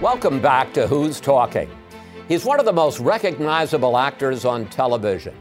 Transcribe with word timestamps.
Welcome 0.00 0.40
back 0.40 0.72
to 0.72 0.86
Who's 0.86 1.20
Talking. 1.20 1.68
He's 2.26 2.46
one 2.46 2.58
of 2.58 2.64
the 2.64 2.72
most 2.72 3.00
recognizable 3.00 3.98
actors 3.98 4.46
on 4.46 4.64
television. 4.68 5.34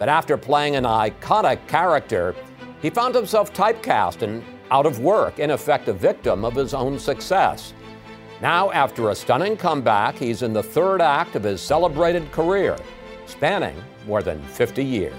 But 0.00 0.08
after 0.08 0.36
playing 0.36 0.74
an 0.74 0.82
iconic 0.82 1.64
character, 1.68 2.34
he 2.82 2.90
found 2.90 3.14
himself 3.14 3.54
typecast 3.54 4.22
and 4.22 4.42
out 4.72 4.84
of 4.84 4.98
work, 4.98 5.38
in 5.38 5.52
effect, 5.52 5.86
a 5.86 5.92
victim 5.92 6.44
of 6.44 6.56
his 6.56 6.74
own 6.74 6.98
success. 6.98 7.72
Now, 8.42 8.72
after 8.72 9.10
a 9.10 9.14
stunning 9.14 9.56
comeback, 9.56 10.16
he's 10.16 10.42
in 10.42 10.52
the 10.52 10.62
third 10.62 11.00
act 11.00 11.36
of 11.36 11.44
his 11.44 11.60
celebrated 11.60 12.32
career, 12.32 12.76
spanning 13.26 13.80
more 14.08 14.24
than 14.24 14.42
50 14.42 14.84
years. 14.84 15.14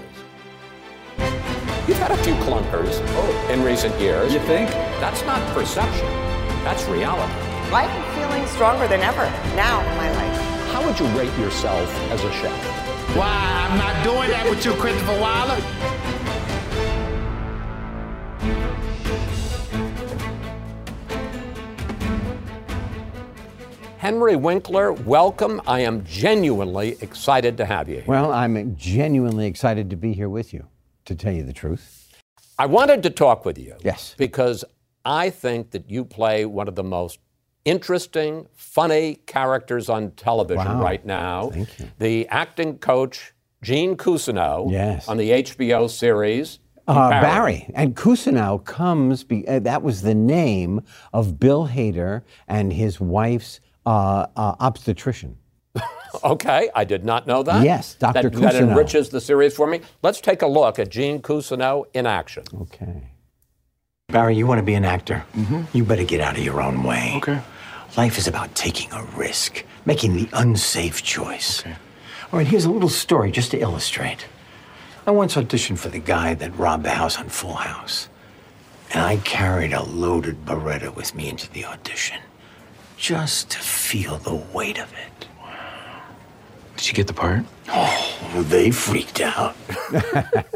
You've 1.88 1.96
had 1.96 2.10
a 2.10 2.18
few 2.18 2.34
clunkers 2.44 3.00
oh. 3.00 3.48
in 3.50 3.62
recent 3.64 3.98
years. 3.98 4.34
You 4.34 4.40
think? 4.40 4.68
That's 5.00 5.22
not 5.22 5.40
perception, 5.54 6.08
that's 6.62 6.84
reality. 6.84 7.51
I'm 7.74 8.14
feeling 8.14 8.46
stronger 8.48 8.86
than 8.86 9.00
ever 9.00 9.24
now 9.56 9.80
in 9.80 9.96
my 9.96 10.12
life. 10.12 10.36
How 10.72 10.86
would 10.86 11.00
you 11.00 11.06
rate 11.18 11.34
yourself 11.38 11.88
as 12.10 12.22
a 12.22 12.30
chef? 12.32 13.16
Why, 13.16 13.26
I'm 13.26 13.78
not 13.78 14.04
doing 14.04 14.28
that 14.28 14.44
with 14.44 14.62
you, 14.62 14.74
Christopher 14.74 15.18
Wallace. 15.18 15.64
Henry 23.96 24.36
Winkler, 24.36 24.92
welcome. 24.92 25.62
I 25.66 25.80
am 25.80 26.04
genuinely 26.04 26.98
excited 27.00 27.56
to 27.56 27.64
have 27.64 27.88
you 27.88 27.96
here. 27.96 28.04
Well, 28.06 28.32
I'm 28.32 28.76
genuinely 28.76 29.46
excited 29.46 29.88
to 29.88 29.96
be 29.96 30.12
here 30.12 30.28
with 30.28 30.52
you, 30.52 30.66
to 31.06 31.14
tell 31.14 31.32
you 31.32 31.42
the 31.42 31.54
truth. 31.54 32.10
I 32.58 32.66
wanted 32.66 33.02
to 33.04 33.10
talk 33.10 33.46
with 33.46 33.56
you. 33.56 33.76
Yes. 33.82 34.14
Because 34.18 34.62
I 35.06 35.30
think 35.30 35.70
that 35.70 35.90
you 35.90 36.04
play 36.04 36.44
one 36.44 36.68
of 36.68 36.74
the 36.74 36.84
most 36.84 37.18
interesting, 37.64 38.46
funny 38.54 39.16
characters 39.26 39.88
on 39.88 40.10
television 40.12 40.78
Wow. 40.78 40.82
right 40.82 41.04
now. 41.04 41.50
Thank 41.50 41.78
you. 41.78 41.86
The 41.98 42.28
acting 42.28 42.78
coach, 42.78 43.34
Gene 43.62 43.96
Cousineau, 43.96 44.70
Yes. 44.70 45.08
on 45.08 45.16
the 45.16 45.30
HBO 45.30 45.86
series. 45.88 46.58
Uh, 46.88 47.10
Barry. 47.10 47.70
And 47.74 47.94
Cousineau 47.94 48.64
comes, 48.64 49.22
be, 49.22 49.46
uh, 49.46 49.60
that 49.60 49.82
was 49.82 50.02
the 50.02 50.14
name 50.16 50.80
of 51.12 51.38
Bill 51.38 51.68
Hader 51.68 52.22
and 52.48 52.72
his 52.72 53.00
wife's 53.00 53.60
uh, 53.86 54.26
uh, 54.36 54.54
obstetrician. 54.60 55.36
Okay, 56.22 56.68
I 56.74 56.84
did 56.84 57.06
not 57.06 57.26
know 57.26 57.42
that. 57.42 57.64
Yes, 57.64 57.94
Dr. 57.94 58.28
That, 58.28 58.34
that 58.42 58.54
enriches 58.56 59.08
the 59.08 59.18
series 59.18 59.54
for 59.56 59.66
me. 59.66 59.80
Let's 60.02 60.20
take 60.20 60.42
a 60.42 60.46
look 60.46 60.78
at 60.78 60.90
Gene 60.90 61.22
Cousineau 61.22 61.84
in 61.94 62.04
action. 62.04 62.44
Okay. 62.60 63.08
Barry, 64.08 64.36
you 64.36 64.46
want 64.46 64.58
to 64.58 64.62
be 64.62 64.74
an 64.74 64.84
actor? 64.84 65.24
You 65.72 65.84
better 65.84 66.04
get 66.04 66.20
out 66.20 66.36
of 66.36 66.44
your 66.44 66.60
own 66.60 66.82
way. 66.82 67.14
Okay. 67.16 67.40
Life 67.96 68.16
is 68.16 68.26
about 68.26 68.54
taking 68.54 68.90
a 68.92 69.02
risk, 69.16 69.64
making 69.84 70.14
the 70.16 70.28
unsafe 70.32 71.02
choice. 71.02 71.62
All 72.32 72.38
right, 72.38 72.46
here's 72.46 72.64
a 72.64 72.70
little 72.70 72.88
story 72.88 73.30
just 73.30 73.50
to 73.50 73.58
illustrate. 73.58 74.26
I 75.06 75.10
once 75.10 75.34
auditioned 75.34 75.78
for 75.78 75.90
the 75.90 75.98
guy 75.98 76.32
that 76.34 76.56
robbed 76.56 76.84
the 76.84 76.90
house 76.90 77.18
on 77.18 77.28
Full 77.28 77.54
House. 77.54 78.08
And 78.92 79.02
I 79.04 79.18
carried 79.18 79.74
a 79.74 79.82
loaded 79.82 80.46
Beretta 80.46 80.94
with 80.94 81.14
me 81.14 81.28
into 81.28 81.50
the 81.52 81.66
audition 81.66 82.20
just 82.96 83.50
to 83.50 83.58
feel 83.58 84.16
the 84.16 84.36
weight 84.36 84.78
of 84.78 84.90
it. 84.92 85.26
Did 86.76 86.88
you 86.88 86.94
get 86.94 87.08
the 87.08 87.12
part? 87.12 87.44
Oh, 87.68 88.44
they 88.48 88.70
freaked 88.70 89.20
out. 89.20 89.54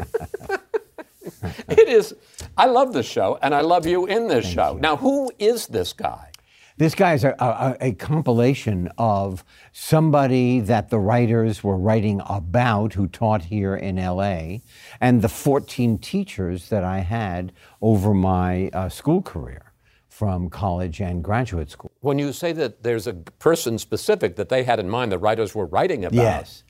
It 1.69 1.89
is, 1.89 2.15
I 2.57 2.65
love 2.65 2.93
this 2.93 3.05
show, 3.05 3.37
and 3.41 3.53
I 3.53 3.61
love 3.61 3.85
you 3.85 4.05
in 4.05 4.27
this 4.27 4.45
show. 4.45 4.77
Now, 4.81 4.95
who 4.95 5.31
is 5.37 5.67
this 5.67 5.93
guy? 5.93 6.31
This 6.77 6.93
guy 6.93 7.15
is 7.15 7.23
a, 7.23 7.35
a, 7.39 7.75
a 7.81 7.91
compilation 7.93 8.87
of 8.99 9.43
somebody 9.71 10.59
that 10.59 10.91
the 10.91 10.99
writers 10.99 11.63
were 11.63 11.75
writing 11.75 12.21
about 12.27 12.93
who 12.93 13.07
taught 13.07 13.45
here 13.45 13.75
in 13.75 13.95
LA 13.95 14.57
and 15.01 15.23
the 15.23 15.29
14 15.29 15.97
teachers 15.97 16.69
that 16.69 16.83
I 16.83 16.99
had 16.99 17.51
over 17.81 18.13
my 18.13 18.69
uh, 18.73 18.89
school 18.89 19.23
career 19.23 19.73
from 20.07 20.51
college 20.51 21.01
and 21.01 21.23
graduate 21.23 21.71
school. 21.71 21.91
When 22.01 22.19
you 22.19 22.31
say 22.31 22.51
that 22.53 22.83
there's 22.83 23.07
a 23.07 23.13
person 23.13 23.79
specific 23.79 24.35
that 24.35 24.49
they 24.49 24.63
had 24.63 24.79
in 24.79 24.87
mind, 24.87 25.11
the 25.11 25.17
writers 25.17 25.55
were 25.55 25.65
writing 25.65 26.05
about. 26.05 26.15
Yes. 26.15 26.63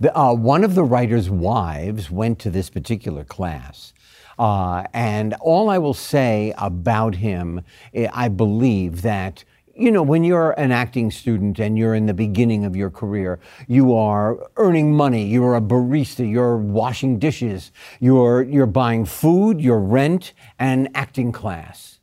The, 0.00 0.16
uh, 0.16 0.34
one 0.34 0.64
of 0.64 0.74
the 0.74 0.84
writer's 0.84 1.30
wives 1.30 2.10
went 2.10 2.40
to 2.40 2.50
this 2.50 2.68
particular 2.68 3.22
class. 3.22 3.92
Uh, 4.38 4.84
and 4.92 5.34
all 5.34 5.68
I 5.68 5.78
will 5.78 5.94
say 5.94 6.52
about 6.58 7.16
him, 7.16 7.62
eh, 7.94 8.08
I 8.12 8.28
believe 8.28 9.02
that, 9.02 9.44
you 9.82 9.90
know, 9.90 10.02
when 10.02 10.22
you're 10.22 10.52
an 10.52 10.70
acting 10.70 11.10
student 11.10 11.58
and 11.58 11.76
you're 11.76 11.96
in 11.96 12.06
the 12.06 12.14
beginning 12.14 12.64
of 12.64 12.76
your 12.76 12.88
career, 12.88 13.40
you 13.66 13.94
are 13.96 14.38
earning 14.56 14.94
money, 14.94 15.26
you're 15.26 15.56
a 15.56 15.60
barista, 15.60 16.30
you're 16.30 16.56
washing 16.56 17.18
dishes, 17.18 17.72
you're, 17.98 18.42
you're 18.44 18.66
buying 18.66 19.04
food, 19.04 19.60
your 19.60 19.80
rent, 19.80 20.34
and 20.60 20.88
acting 20.94 21.32
class. 21.32 21.98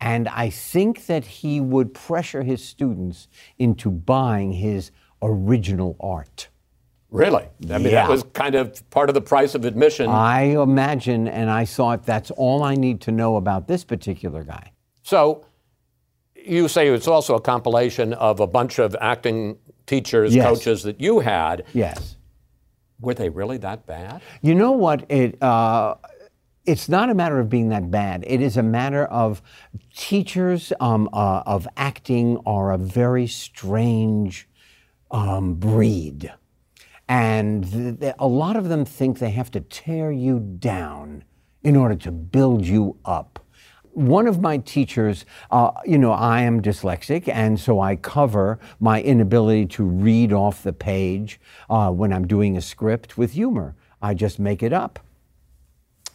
And 0.00 0.28
I 0.28 0.50
think 0.50 1.06
that 1.06 1.24
he 1.24 1.60
would 1.60 1.94
pressure 1.94 2.42
his 2.42 2.64
students 2.64 3.28
into 3.58 3.90
buying 3.92 4.52
his 4.52 4.90
original 5.22 5.96
art. 6.00 6.48
Really? 7.10 7.44
I 7.70 7.78
mean, 7.78 7.84
Yeah. 7.84 7.90
that 7.92 8.08
was 8.08 8.24
kind 8.32 8.56
of 8.56 8.90
part 8.90 9.08
of 9.08 9.14
the 9.14 9.20
price 9.20 9.54
of 9.54 9.64
admission. 9.64 10.10
I 10.10 10.60
imagine, 10.60 11.28
and 11.28 11.48
I 11.48 11.64
thought 11.64 12.04
that's 12.04 12.32
all 12.32 12.64
I 12.64 12.74
need 12.74 13.00
to 13.02 13.12
know 13.12 13.36
about 13.36 13.68
this 13.68 13.84
particular 13.84 14.42
guy. 14.42 14.72
so, 15.02 15.44
you 16.44 16.68
say 16.68 16.88
it's 16.88 17.08
also 17.08 17.34
a 17.36 17.40
compilation 17.40 18.12
of 18.14 18.40
a 18.40 18.46
bunch 18.46 18.78
of 18.78 18.94
acting 19.00 19.56
teachers, 19.86 20.34
Yes. 20.34 20.46
coaches 20.46 20.82
that 20.84 21.00
you 21.00 21.20
had. 21.20 21.64
Yes. 21.72 22.16
Were 23.00 23.14
they 23.14 23.28
really 23.28 23.58
that 23.58 23.86
bad? 23.86 24.20
You 24.42 24.54
know 24.54 24.72
what? 24.72 25.04
It 25.10 25.42
uh, 25.42 25.96
it's 26.64 26.88
not 26.88 27.10
a 27.10 27.14
matter 27.14 27.38
of 27.40 27.50
being 27.50 27.68
that 27.70 27.90
bad. 27.90 28.24
It 28.26 28.40
is 28.40 28.56
a 28.56 28.62
matter 28.62 29.04
of 29.06 29.42
teachers 29.94 30.72
um, 30.80 31.08
uh, 31.12 31.42
of 31.44 31.68
acting 31.76 32.38
are 32.46 32.72
a 32.72 32.78
very 32.78 33.26
strange 33.26 34.48
um, 35.10 35.54
breed, 35.54 36.32
and 37.08 37.70
th- 37.70 38.00
th- 38.00 38.14
a 38.18 38.26
lot 38.26 38.56
of 38.56 38.68
them 38.68 38.84
think 38.84 39.18
they 39.18 39.30
have 39.30 39.50
to 39.50 39.60
tear 39.60 40.10
you 40.10 40.38
down 40.40 41.24
in 41.62 41.76
order 41.76 41.94
to 41.96 42.10
build 42.10 42.64
you 42.66 42.96
up. 43.04 43.43
One 43.94 44.26
of 44.26 44.40
my 44.40 44.58
teachers, 44.58 45.24
uh, 45.52 45.70
you 45.84 45.98
know, 45.98 46.10
I 46.10 46.40
am 46.42 46.60
dyslexic, 46.60 47.28
and 47.28 47.60
so 47.60 47.80
I 47.80 47.94
cover 47.94 48.58
my 48.80 49.00
inability 49.00 49.66
to 49.66 49.84
read 49.84 50.32
off 50.32 50.64
the 50.64 50.72
page 50.72 51.40
uh, 51.70 51.90
when 51.92 52.12
I'm 52.12 52.26
doing 52.26 52.56
a 52.56 52.60
script 52.60 53.16
with 53.16 53.32
humor. 53.32 53.76
I 54.02 54.14
just 54.14 54.40
make 54.40 54.64
it 54.64 54.72
up. 54.72 54.98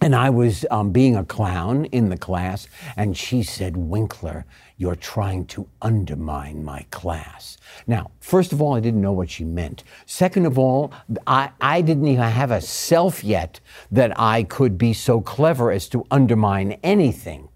And 0.02 0.16
I 0.16 0.30
was 0.30 0.66
um, 0.72 0.92
being 0.92 1.18
a 1.18 1.26
clown 1.26 1.86
in 1.86 2.08
the 2.08 2.18
class, 2.18 2.68
and 2.96 3.18
she 3.18 3.44
said, 3.44 3.76
Winkler, 3.76 4.46
you're 4.78 4.96
trying 4.96 5.46
to 5.48 5.68
undermine 5.82 6.64
my 6.64 6.86
class. 6.90 7.58
Now, 7.86 8.12
first 8.22 8.54
of 8.54 8.62
all, 8.62 8.76
I 8.76 8.80
didn't 8.80 9.02
know 9.02 9.12
what 9.12 9.30
she 9.30 9.44
meant. 9.44 9.84
Second 10.06 10.46
of 10.46 10.58
all, 10.58 10.94
I, 11.28 11.52
I 11.60 11.82
didn't 11.82 12.08
even 12.08 12.24
have 12.24 12.52
a 12.52 12.62
self 12.62 13.26
yet 13.26 13.60
that 13.92 14.18
I 14.18 14.44
could 14.44 14.78
be 14.78 14.94
so 14.94 15.20
clever 15.20 15.70
as 15.70 15.90
to 15.90 16.06
undermine 16.12 16.78
anything. 16.82 17.49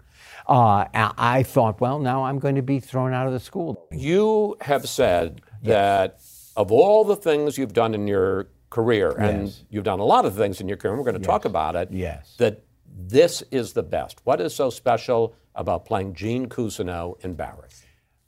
Uh, 0.46 0.84
I 0.94 1.42
thought, 1.42 1.80
well, 1.80 1.98
now 1.98 2.24
I'm 2.24 2.38
going 2.38 2.54
to 2.56 2.62
be 2.62 2.78
thrown 2.80 3.12
out 3.14 3.26
of 3.26 3.32
the 3.32 3.40
school. 3.40 3.86
You 3.92 4.56
have 4.60 4.86
said 4.88 5.40
that 5.62 6.20
of 6.56 6.70
all 6.70 7.04
the 7.04 7.16
things 7.16 7.56
you've 7.56 7.72
done 7.72 7.94
in 7.94 8.06
your 8.06 8.48
career, 8.70 9.12
and 9.12 9.46
Yes. 9.46 9.64
you've 9.70 9.84
done 9.84 10.00
a 10.00 10.04
lot 10.04 10.24
of 10.26 10.34
things 10.36 10.60
in 10.60 10.68
your 10.68 10.76
career, 10.76 10.92
and 10.94 10.98
we're 11.02 11.10
going 11.10 11.20
to 11.20 11.26
talk 11.26 11.44
about 11.44 11.76
it, 11.76 11.88
Yes. 11.90 12.34
that 12.38 12.62
this 12.86 13.42
is 13.50 13.72
the 13.72 13.82
best. 13.82 14.20
What 14.24 14.40
is 14.40 14.54
so 14.54 14.68
special 14.70 15.34
about 15.54 15.84
playing 15.86 16.14
Gene 16.14 16.46
Cousineau 16.48 17.22
in 17.24 17.34
Barry? 17.34 17.68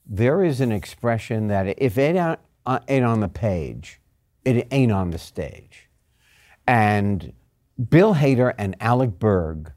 there 0.08 0.44
is 0.44 0.60
an 0.60 0.70
expression 0.70 1.48
that 1.48 1.74
if 1.82 1.98
it 1.98 2.16
uh, 2.16 2.36
ain't 2.86 3.04
on 3.04 3.18
the 3.20 3.28
page, 3.28 4.00
it 4.44 4.68
ain't 4.70 4.92
on 4.92 5.10
the 5.10 5.18
stage. 5.18 5.90
And 6.66 7.32
Bill 7.90 8.14
Hader 8.14 8.54
and 8.56 8.76
Alec 8.80 9.18
Berg, 9.18 9.72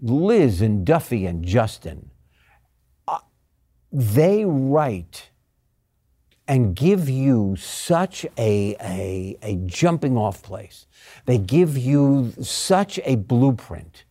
Liz 0.00 0.60
and 0.60 0.84
Duffy 0.84 1.26
and 1.26 1.44
Justin, 1.44 2.10
uh, 3.06 3.18
they 3.90 4.44
write 4.44 5.30
and 6.46 6.74
give 6.74 7.08
you 7.08 7.56
such 7.56 8.24
a, 8.38 8.74
a, 8.80 9.36
a 9.42 9.56
jumping 9.66 10.16
off 10.16 10.42
place. 10.42 10.86
They 11.26 11.38
give 11.38 11.76
you 11.76 12.32
such 12.40 12.98
a 13.04 13.16
blueprint 13.16 14.04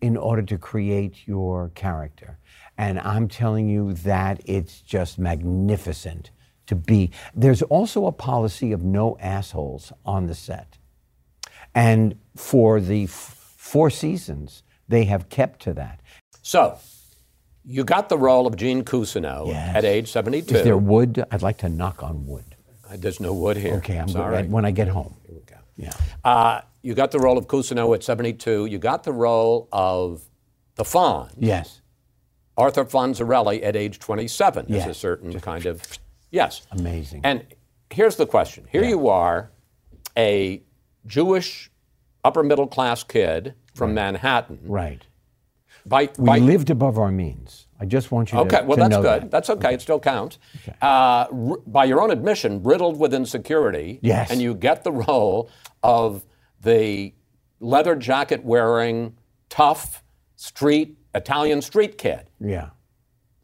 in 0.00 0.16
order 0.16 0.42
to 0.42 0.56
create 0.56 1.26
your 1.26 1.70
character. 1.74 2.38
And 2.78 2.98
I'm 3.00 3.28
telling 3.28 3.68
you 3.68 3.92
that 3.92 4.40
it's 4.46 4.80
just 4.80 5.18
magnificent 5.18 6.30
to 6.66 6.76
be. 6.76 7.10
There's 7.34 7.62
also 7.62 8.06
a 8.06 8.12
policy 8.12 8.72
of 8.72 8.82
no 8.82 9.18
assholes 9.18 9.92
on 10.06 10.28
the 10.28 10.34
set. 10.34 10.78
And 11.74 12.16
for 12.36 12.80
the 12.80 13.04
f- 13.04 13.54
four 13.56 13.90
seasons, 13.90 14.62
they 14.90 15.04
have 15.04 15.28
kept 15.28 15.60
to 15.62 15.72
that. 15.74 16.00
So, 16.42 16.78
you 17.64 17.84
got 17.84 18.08
the 18.08 18.18
role 18.18 18.46
of 18.46 18.56
Gene 18.56 18.82
Cousineau 18.84 19.46
Yes. 19.46 19.76
at 19.76 19.84
age 19.84 20.10
72. 20.10 20.54
Is 20.56 20.64
there 20.64 20.76
wood? 20.76 21.24
I'd 21.30 21.42
like 21.42 21.58
to 21.58 21.68
knock 21.68 22.02
on 22.02 22.26
wood. 22.26 22.44
Uh, 22.90 22.96
There's 22.98 23.20
no 23.20 23.32
wood 23.32 23.56
here. 23.56 23.74
Okay, 23.76 23.96
I'm 23.98 24.08
sorry. 24.08 24.42
when 24.48 24.64
I 24.64 24.72
get 24.72 24.88
home. 24.88 25.14
Here 25.26 25.34
we 25.36 25.42
go. 25.42 25.56
Yeah. 25.76 25.92
Uh, 26.24 26.60
you 26.82 26.94
got 26.94 27.10
the 27.12 27.20
role 27.20 27.38
of 27.38 27.46
Cousineau 27.46 27.94
at 27.94 28.02
72. 28.02 28.66
You 28.66 28.78
got 28.78 29.04
the 29.04 29.12
role 29.12 29.68
of 29.72 30.22
the 30.74 30.82
Fonz, 30.84 31.30
Yes. 31.38 31.80
Arthur 32.56 32.84
Fonzarelli, 32.84 33.62
at 33.62 33.76
age 33.76 33.98
27. 34.00 34.66
There's 34.68 34.84
a 34.84 34.88
Yes. 34.88 34.98
certain 34.98 35.38
kind 35.40 35.66
of, 35.66 35.82
yes. 36.30 36.62
Amazing. 36.72 37.20
And 37.22 37.44
here's 37.90 38.16
the 38.16 38.26
question. 38.26 38.66
Here 38.72 38.82
you 38.84 39.08
are, 39.08 39.50
a 40.16 40.62
Jewish 41.06 41.70
upper 42.24 42.42
middle 42.42 42.66
class 42.66 43.02
kid 43.04 43.54
from 43.74 43.94
Manhattan. 43.94 44.58
Right. 44.64 45.06
By, 45.86 46.10
We 46.18 46.26
by, 46.26 46.38
lived 46.38 46.70
above 46.70 46.98
our 46.98 47.10
means. 47.10 47.66
I 47.80 47.86
just 47.86 48.12
want 48.12 48.30
you 48.32 48.38
to, 48.38 48.44
Okay, 48.44 48.62
well, 48.66 48.76
to 48.76 48.82
that's 48.82 48.90
know 48.90 49.02
good. 49.02 49.22
that. 49.22 49.30
That's 49.30 49.48
okay. 49.50 49.72
It 49.74 49.80
still 49.80 49.98
counts. 50.00 50.38
Uh, 50.82 50.84
r- 50.84 51.28
by 51.66 51.86
your 51.86 52.02
own 52.02 52.10
admission, 52.10 52.62
riddled 52.62 52.98
with 52.98 53.14
insecurity. 53.14 53.98
Yes. 54.02 54.30
And 54.30 54.42
you 54.42 54.54
get 54.54 54.84
the 54.84 54.92
role 54.92 55.50
of 55.82 56.24
the 56.60 57.14
leather 57.60 57.96
jacket 57.96 58.44
wearing, 58.44 59.16
tough, 59.48 60.04
street, 60.36 60.98
Italian 61.14 61.62
street 61.62 61.96
kid. 61.96 62.28
Yeah. 62.38 62.70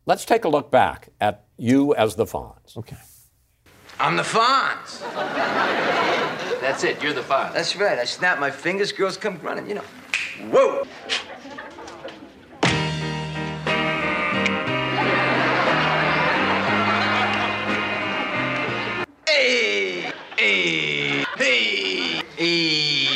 Let's 0.05 0.25
take 0.27 0.45
a 0.45 0.49
look 0.49 0.71
back 0.71 1.09
at 1.21 1.47
you 1.57 1.95
as 1.95 2.17
the 2.17 2.27
Fonz. 2.27 2.77
Okay. 2.77 2.97
I'm 3.99 4.17
the 4.17 4.23
Fonz. 4.23 5.01
That's 6.61 6.85
it. 6.85 7.03
You're 7.03 7.15
the 7.15 7.23
Fonz. 7.23 7.55
That's 7.55 7.75
right. 7.77 7.99
I 7.99 8.05
snap 8.05 8.39
my 8.39 8.51
fingers, 8.51 8.93
girls 8.93 9.17
come 9.17 9.39
running, 9.41 9.67
you 9.69 9.75
know. 9.77 9.85
Whoa! 10.39 10.85
Hey! 19.27 20.13
Hey! 20.37 21.25
Hey! 21.37 22.23
Hey! 22.37 23.07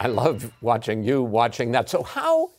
I 0.00 0.06
love 0.06 0.52
watching 0.60 1.02
you 1.02 1.22
watching 1.22 1.72
that. 1.72 1.88
So, 1.88 2.02
how 2.02 2.50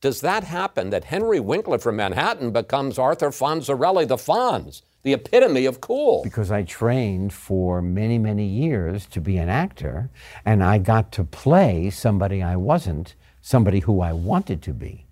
does 0.00 0.20
that 0.22 0.42
happen 0.42 0.90
that 0.90 1.04
Henry 1.04 1.38
Winkler 1.38 1.78
from 1.78 1.96
Manhattan 1.96 2.50
becomes 2.50 2.98
Arthur 2.98 3.30
Fonzarelli, 3.30 4.08
the 4.08 4.16
Fonz, 4.16 4.82
the 5.02 5.12
epitome 5.12 5.66
of 5.66 5.80
cool? 5.80 6.22
Because 6.22 6.50
I 6.50 6.62
trained 6.62 7.32
for 7.32 7.82
many, 7.82 8.18
many 8.18 8.46
years 8.46 9.06
to 9.06 9.20
be 9.20 9.36
an 9.36 9.48
actor, 9.48 10.10
and 10.44 10.62
I 10.62 10.78
got 10.78 11.10
to 11.12 11.24
play 11.24 11.90
somebody 11.90 12.42
I 12.42 12.56
wasn't, 12.56 13.14
somebody 13.40 13.80
who 13.80 14.00
I 14.00 14.12
wanted 14.12 14.62
to 14.62 14.72
be. 14.72 15.06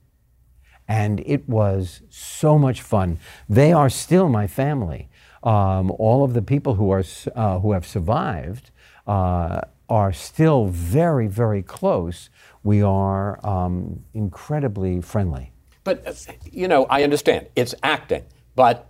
And 0.86 1.20
it 1.26 1.48
was 1.48 2.02
so 2.08 2.58
much 2.58 2.82
fun. 2.82 3.18
They 3.48 3.72
are 3.72 3.88
still 3.88 4.28
my 4.28 4.46
family. 4.46 5.08
Um, 5.42 5.90
all 5.92 6.24
of 6.24 6.34
the 6.34 6.42
people 6.42 6.74
who, 6.74 6.90
are, 6.90 7.04
uh, 7.34 7.60
who 7.60 7.72
have 7.72 7.86
survived 7.86 8.70
uh, 9.06 9.60
are 9.88 10.12
still 10.12 10.66
very, 10.66 11.26
very 11.26 11.62
close. 11.62 12.28
We 12.62 12.82
are 12.82 13.44
um, 13.46 14.04
incredibly 14.14 15.00
friendly. 15.00 15.52
But, 15.82 16.06
uh, 16.06 16.12
you 16.44 16.68
know, 16.68 16.86
I 16.86 17.02
understand 17.04 17.46
it's 17.56 17.74
acting, 17.82 18.24
but 18.54 18.89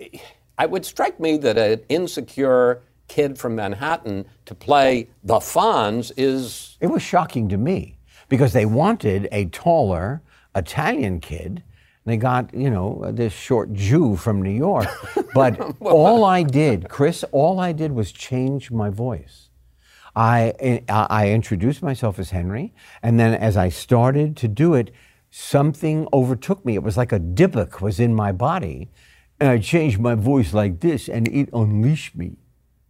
it 0.00 0.70
would 0.70 0.84
strike 0.84 1.20
me 1.20 1.36
that 1.38 1.58
an 1.58 1.80
insecure 1.88 2.82
kid 3.08 3.38
from 3.38 3.56
Manhattan 3.56 4.24
to 4.46 4.54
play 4.54 5.10
the 5.24 5.36
Fonz 5.36 6.12
is. 6.16 6.76
It 6.80 6.86
was 6.86 7.02
shocking 7.02 7.48
to 7.48 7.56
me 7.56 7.98
because 8.28 8.52
they 8.52 8.66
wanted 8.66 9.28
a 9.32 9.46
taller 9.46 10.22
Italian 10.54 11.20
kid. 11.20 11.62
They 12.06 12.16
got, 12.16 12.52
you 12.54 12.70
know, 12.70 13.10
this 13.12 13.32
short 13.32 13.72
Jew 13.74 14.16
from 14.16 14.42
New 14.42 14.50
York. 14.50 14.88
But 15.34 15.60
all 15.80 16.24
I 16.24 16.42
did, 16.42 16.88
Chris, 16.88 17.24
all 17.30 17.60
I 17.60 17.70
did 17.70 17.92
was 17.92 18.10
change 18.10 18.72
my 18.72 18.90
voice. 18.90 19.50
I, 20.16 20.82
I 20.88 21.30
introduced 21.30 21.82
myself 21.82 22.18
as 22.18 22.30
Henry, 22.30 22.74
and 23.00 23.20
then 23.20 23.34
as 23.34 23.56
I 23.56 23.68
started 23.68 24.36
to 24.38 24.48
do 24.48 24.74
it, 24.74 24.90
something 25.30 26.08
overtook 26.12 26.64
me. 26.64 26.74
It 26.74 26.82
was 26.82 26.96
like 26.96 27.12
a 27.12 27.20
dybbuk 27.20 27.80
was 27.80 28.00
in 28.00 28.12
my 28.12 28.32
body, 28.32 28.90
and 29.40 29.48
I 29.48 29.58
changed 29.58 29.98
my 29.98 30.14
voice 30.14 30.52
like 30.52 30.80
this, 30.80 31.08
and 31.08 31.26
it 31.28 31.48
unleashed 31.52 32.14
me. 32.14 32.36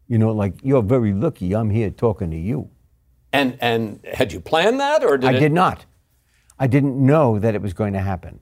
You 0.09 0.19
know, 0.19 0.33
like, 0.33 0.55
you're 0.63 0.83
very 0.83 1.13
lucky 1.13 1.55
I'm 1.55 1.71
here 1.71 1.91
talking 1.91 2.31
to 2.33 2.37
you. 2.37 2.71
And, 3.33 3.57
and 3.61 4.05
had 4.13 4.33
you 4.33 4.41
planned 4.41 4.81
that, 4.81 5.05
or 5.05 5.17
did 5.17 5.31
I 5.31 5.35
it? 5.35 5.41
did 5.41 5.53
not. 5.53 5.87
I 6.59 6.67
didn't 6.67 6.99
know 7.05 7.39
that 7.39 7.55
it 7.55 7.63
was 7.63 7.73
going 7.73 7.93
to 7.93 8.01
happen. 8.01 8.41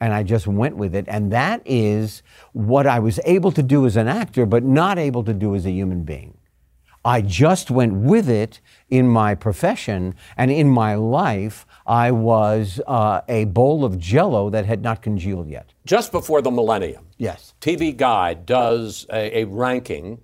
And 0.00 0.12
I 0.12 0.24
just 0.24 0.46
went 0.46 0.76
with 0.76 0.94
it. 0.94 1.06
And 1.08 1.32
that 1.32 1.62
is 1.64 2.22
what 2.52 2.86
I 2.86 2.98
was 2.98 3.18
able 3.24 3.52
to 3.52 3.62
do 3.62 3.86
as 3.86 3.96
an 3.96 4.08
actor, 4.08 4.44
but 4.44 4.62
not 4.62 4.98
able 4.98 5.24
to 5.24 5.32
do 5.32 5.54
as 5.54 5.64
a 5.64 5.70
human 5.70 6.02
being. 6.02 6.36
I 7.06 7.22
just 7.22 7.70
went 7.70 7.94
with 7.94 8.28
it 8.28 8.60
in 8.90 9.08
my 9.08 9.36
profession 9.36 10.16
and 10.36 10.50
in 10.50 10.68
my 10.68 10.96
life. 10.96 11.64
I 11.86 12.10
was 12.10 12.80
uh, 12.88 13.20
a 13.28 13.44
bowl 13.44 13.84
of 13.84 13.96
jello 13.96 14.50
that 14.50 14.66
had 14.66 14.82
not 14.82 15.02
congealed 15.02 15.48
yet. 15.48 15.72
Just 15.86 16.10
before 16.10 16.42
the 16.42 16.50
millennium, 16.50 17.05
Yes. 17.18 17.54
TV 17.60 17.96
Guide 17.96 18.44
does 18.46 19.06
a, 19.12 19.38
a 19.40 19.44
ranking 19.44 20.20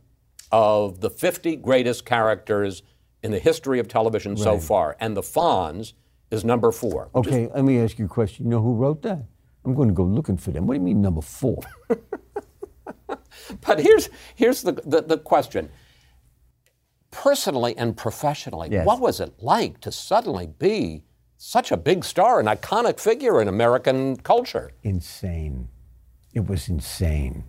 of 0.50 1.00
the 1.00 1.08
50 1.10 1.56
greatest 1.56 2.04
characters 2.04 2.82
in 3.22 3.30
the 3.30 3.38
history 3.38 3.78
of 3.78 3.88
television 3.88 4.36
so 4.36 4.58
far, 4.58 4.96
and 5.00 5.16
the 5.16 5.22
Fonz 5.22 5.94
is 6.30 6.44
number 6.44 6.70
four. 6.72 7.08
which 7.12 7.28
is- 7.28 7.32
Okay, 7.34 7.48
let 7.54 7.64
me 7.64 7.78
ask 7.80 7.98
you 7.98 8.04
a 8.06 8.08
question. 8.08 8.44
You 8.46 8.50
know 8.50 8.60
who 8.62 8.74
wrote 8.74 9.02
that? 9.02 9.24
I'm 9.64 9.74
going 9.74 9.88
to 9.88 9.94
go 9.94 10.02
looking 10.04 10.36
for 10.36 10.50
them. 10.50 10.66
What 10.66 10.74
do 10.74 10.80
you 10.80 10.84
mean, 10.84 11.00
number 11.00 11.22
four? 11.22 11.62
But 13.66 13.80
here's 13.80 14.08
here's 14.34 14.62
the, 14.62 14.72
the, 14.72 15.02
the 15.02 15.18
question. 15.18 15.70
Personally 17.10 17.76
and 17.76 17.96
professionally, 17.96 18.68
Yes. 18.70 18.86
what 18.86 19.00
was 19.00 19.20
it 19.20 19.34
like 19.42 19.80
to 19.80 19.92
suddenly 19.92 20.46
be 20.46 21.04
such 21.36 21.70
a 21.70 21.76
big 21.76 22.04
star, 22.04 22.40
an 22.40 22.46
iconic 22.46 22.98
figure 23.00 23.40
in 23.42 23.48
American 23.48 24.16
culture? 24.16 24.70
insane. 24.82 25.68
It 26.32 26.46
was 26.46 26.68
insane. 26.68 27.44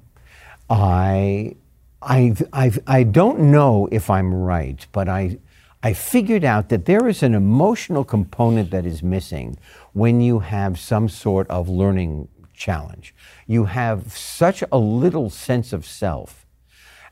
I, 0.69 1.55
I, 2.01 2.35
I, 2.51 2.71
I 2.87 3.03
don't 3.03 3.39
know 3.51 3.87
if 3.91 4.09
I'm 4.09 4.33
right, 4.33 4.85
but 4.91 5.07
I, 5.07 5.37
I 5.81 5.93
figured 5.93 6.43
out 6.43 6.69
that 6.69 6.85
there 6.85 7.07
is 7.07 7.23
an 7.23 7.33
emotional 7.33 8.03
component 8.03 8.71
that 8.71 8.85
is 8.85 9.03
missing 9.03 9.57
when 9.93 10.21
you 10.21 10.39
have 10.39 10.79
some 10.79 11.09
sort 11.09 11.49
of 11.49 11.69
learning 11.69 12.27
challenge. 12.53 13.13
You 13.47 13.65
have 13.65 14.15
such 14.15 14.63
a 14.71 14.77
little 14.77 15.29
sense 15.29 15.73
of 15.73 15.85
self, 15.85 16.45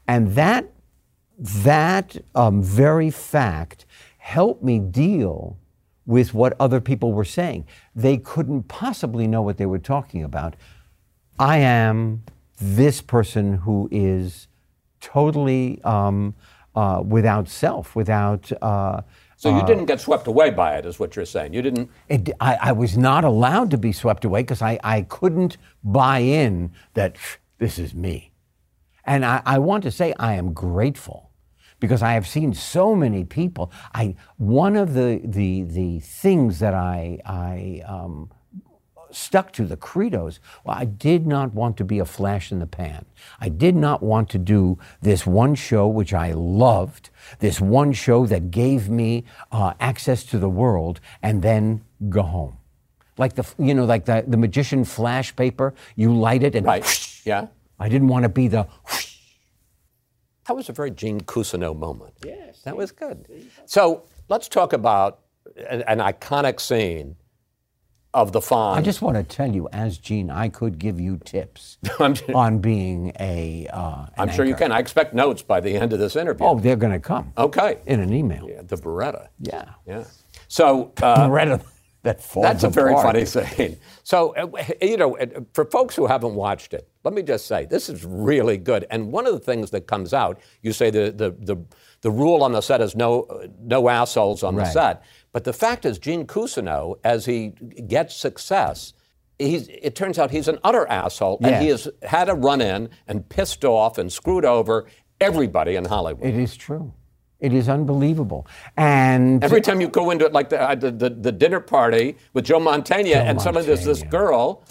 and 0.07 0.35
that 0.35 0.71
that 1.37 2.17
um, 2.35 2.61
very 2.61 3.09
fact 3.09 3.85
helped 4.19 4.63
me 4.63 4.77
deal 4.79 5.57
with 6.05 6.33
what 6.33 6.53
other 6.59 6.79
people 6.79 7.13
were 7.13 7.25
saying. 7.25 7.65
They 7.95 8.17
couldn't 8.17 8.63
possibly 8.63 9.27
know 9.27 9.41
what 9.41 9.57
they 9.57 9.65
were 9.65 9.79
talking 9.79 10.23
about. 10.23 10.55
I 11.39 11.57
am 11.57 12.23
this 12.59 13.01
person 13.01 13.55
who 13.55 13.89
is 13.91 14.47
totally 15.00 15.81
um, 15.83 16.35
uh, 16.75 17.01
without 17.05 17.50
self, 17.50 17.95
without. 17.95 18.51
Uh, 18.61 19.01
So 19.38 19.50
you 19.50 19.65
didn't 19.65 19.85
get 19.85 20.00
swept 20.00 20.27
away 20.27 20.51
by 20.51 20.77
it, 20.77 20.85
is 20.85 21.00
what 21.00 21.15
you're 21.15 21.25
saying. 21.25 21.53
You 21.53 21.61
didn't. 21.63 21.89
it, 22.07 22.29
I, 22.39 22.57
I 22.69 22.71
was 22.73 22.95
not 22.97 23.23
allowed 23.23 23.71
to 23.71 23.77
be 23.77 23.91
swept 23.91 24.23
away 24.23 24.41
because 24.43 24.61
I, 24.61 24.79
I 24.83 25.01
couldn't 25.01 25.57
buy 25.83 26.19
in 26.19 26.71
that 26.93 27.17
this 27.57 27.79
is 27.79 27.93
me. 27.95 28.31
And 29.03 29.25
I, 29.25 29.41
I 29.45 29.57
want 29.57 29.83
to 29.83 29.91
say 29.91 30.13
I 30.19 30.35
am 30.35 30.53
grateful 30.53 31.31
because 31.79 32.03
I 32.03 32.13
have 32.13 32.27
seen 32.27 32.53
so 32.53 32.95
many 32.95 33.23
people. 33.23 33.71
I 33.95 34.15
one 34.38 34.75
of 34.75 34.93
the 34.93 35.19
the 35.23 35.63
the 35.63 36.00
things 36.01 36.59
that 36.59 36.75
I 36.75 37.19
I 37.25 37.81
um, 37.88 38.29
stuck 39.12 39.51
to 39.53 39.65
the 39.65 39.77
credos. 39.77 40.39
Well, 40.63 40.77
I 40.77 40.86
did 40.86 41.27
not 41.27 41.53
want 41.53 41.77
to 41.77 41.84
be 41.84 42.00
a 42.00 42.06
flash 42.06 42.51
in 42.51 42.60
the 42.60 42.68
pan. 42.68 43.06
I 43.39 43.50
did 43.50 43.75
not 43.75 44.01
want 44.03 44.30
to 44.30 44.38
do 44.38 44.77
this 45.01 45.25
one 45.25 45.56
show 45.56 45.88
which 45.88 46.13
I 46.13 46.34
loved, 46.34 47.10
this 47.39 47.60
one 47.62 47.94
show 47.94 48.25
that 48.27 48.51
gave 48.51 48.89
me 48.89 49.25
uh, 49.51 49.74
access 49.80 50.24
to 50.25 50.39
the 50.39 50.50
world, 50.50 51.00
and 51.22 51.41
then 51.41 51.84
go 52.10 52.24
home. 52.24 52.58
like 53.18 53.36
the 53.36 53.46
you 53.60 53.74
know 53.74 53.86
like 53.86 54.06
the 54.06 54.24
the 54.27 54.38
magician 54.38 54.86
flash 54.86 55.36
paper. 55.36 55.74
You 55.96 56.13
light 56.15 56.44
it 56.44 56.56
and 56.56 56.65
Right. 56.65 56.86
Yeah. 57.25 57.48
I 57.80 57.89
didn't 57.89 58.08
want 58.08 58.24
to 58.24 58.30
be 58.30 58.48
the. 58.48 58.68
That 60.48 60.56
was 60.56 60.70
a 60.70 60.74
very 60.74 60.91
Gene 60.91 61.22
Cousineau 61.22 61.74
moment. 61.77 62.13
Yes. 62.25 62.62
That 62.63 62.75
was 62.75 62.91
good. 62.91 63.27
So 63.65 64.03
let's 64.30 64.48
talk 64.48 64.74
about 64.74 65.20
an, 65.70 65.82
an 65.84 66.00
iconic 66.00 66.60
scene 66.60 67.15
of 68.13 68.32
the 68.32 68.39
Fonz. 68.39 68.77
I 68.77 68.82
just 68.82 69.01
want 69.01 69.18
to 69.18 69.24
tell 69.24 69.53
you, 69.53 69.70
as 69.72 69.98
Gene, 69.98 70.30
I 70.30 70.50
could 70.50 70.77
give 70.77 71.00
you 71.00 71.18
tips 71.24 71.77
on 72.00 72.60
being 72.60 73.13
a. 73.20 73.68
Uh, 73.72 74.08
I'm 74.18 74.32
sure 74.32 74.46
you 74.46 74.56
can. 74.56 74.72
I 74.72 74.80
expect 74.80 75.13
notes 75.13 75.41
by 75.41 75.60
the 75.60 75.75
end 75.75 75.94
of 75.94 76.00
this 76.00 76.15
interview. 76.15 76.46
Oh, 76.46 76.60
they're 76.60 76.75
going 76.75 76.94
to 76.94 77.00
come 77.00 77.32
okay. 77.38 77.80
in 77.86 78.00
an 78.00 78.13
email. 78.13 78.48
Yeah, 78.50 78.62
the 78.63 78.77
Beretta. 78.77 79.27
Yeah. 79.39 79.65
Yeah. 79.86 80.03
So 80.48 80.94
uh, 81.01 81.27
Beretta 81.30 81.62
that 82.03 82.22
falls 82.22 82.46
That's 82.46 82.63
a 82.63 82.70
very 82.70 82.94
funny 82.96 83.25
scene. 83.25 83.77
So, 84.03 84.36
uh, 84.36 84.48
you 84.82 84.98
know, 84.98 85.18
for 85.53 85.65
folks 85.65 85.96
who 85.96 86.08
haven't 86.08 86.34
watched 86.34 86.74
it, 86.74 86.89
let 87.03 87.13
me 87.13 87.22
just 87.22 87.46
say 87.46 87.65
this 87.65 87.89
is 87.89 88.03
really 88.03 88.58
good. 88.58 88.88
And 88.89 89.12
one 89.12 89.27
of 89.27 89.34
the 89.34 89.39
things 89.39 89.70
that 89.72 89.82
comes 89.82 90.13
out, 90.13 90.39
you 90.63 90.74
say 90.74 90.89
the 90.89 91.12
the 91.12 91.32
the, 91.39 91.63
the 92.01 92.10
rule 92.10 92.44
on 92.44 92.53
the 92.53 92.62
set 92.62 92.82
is 92.82 92.96
no 92.96 93.24
uh, 93.24 93.48
no 93.62 93.88
assholes 93.88 94.41
on 94.41 94.56
the 94.56 94.65
set. 94.65 95.03
But 95.33 95.43
the 95.45 95.53
fact 95.53 95.85
is, 95.85 95.97
Gene 95.97 96.25
Cousineau, 96.27 96.95
as 97.03 97.25
he 97.25 97.50
gets 97.88 98.15
success. 98.15 98.93
He's, 99.39 99.69
it 99.69 99.95
turns 99.95 100.19
out 100.19 100.29
he's 100.29 100.47
an 100.47 100.59
utter 100.63 100.85
asshole, 100.88 101.39
and 101.41 101.63
he 101.63 101.69
has 101.69 101.88
had 102.03 102.29
a 102.29 102.35
run 102.35 102.61
in 102.61 102.89
and 103.07 103.27
pissed 103.27 103.65
off 103.65 103.97
and 103.97 104.11
screwed 104.11 104.45
over 104.45 104.85
everybody 105.19 105.75
in 105.75 105.85
Hollywood. 105.85 106.27
It 106.27 106.35
is 106.35 106.55
true. 106.55 106.93
It 107.39 107.53
is 107.53 107.67
unbelievable. 107.67 108.45
And 108.77 109.43
Every 109.43 109.61
time 109.61 109.81
you 109.81 109.88
go 109.88 110.11
into 110.11 110.25
it, 110.25 110.31
like 110.31 110.50
the, 110.50 110.61
uh, 110.61 110.75
the, 110.75 110.91
the, 110.91 111.09
the 111.09 111.31
dinner 111.31 111.59
party 111.59 112.17
with 112.33 112.45
Joe 112.45 112.59
Mantegna, 112.59 113.15
and 113.15 113.41
suddenly 113.41 113.65
there's 113.65 113.83
this 113.83 114.03
girl. 114.03 114.63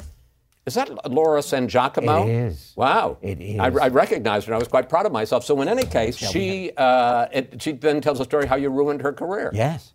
Is 0.67 0.75
that 0.75 1.11
Laura 1.11 1.43
San 1.43 1.67
Giacomo? 1.67 2.29
It 2.29 2.31
is. 2.31 2.73
Wow. 2.77 3.19
It 3.23 3.41
is. 3.41 3.59
I, 3.59 3.65
I 3.67 3.89
recognized 3.89 4.47
her 4.47 4.53
and 4.53 4.57
I 4.57 4.59
was 4.61 4.69
quite 4.69 4.89
proud 4.89 5.05
of 5.05 5.11
myself. 5.11 5.45
So, 5.45 5.61
in 5.63 5.69
any 5.69 5.85
case, 5.85 6.17
she, 6.17 6.71
uh, 6.77 7.27
it, 7.33 7.61
she 7.61 7.73
then 7.73 8.01
tells 8.01 8.21
a 8.21 8.25
story 8.25 8.47
how 8.47 8.55
you 8.55 8.69
ruined 8.71 9.03
her 9.03 9.13
career. 9.13 9.51
Yes. 9.53 9.95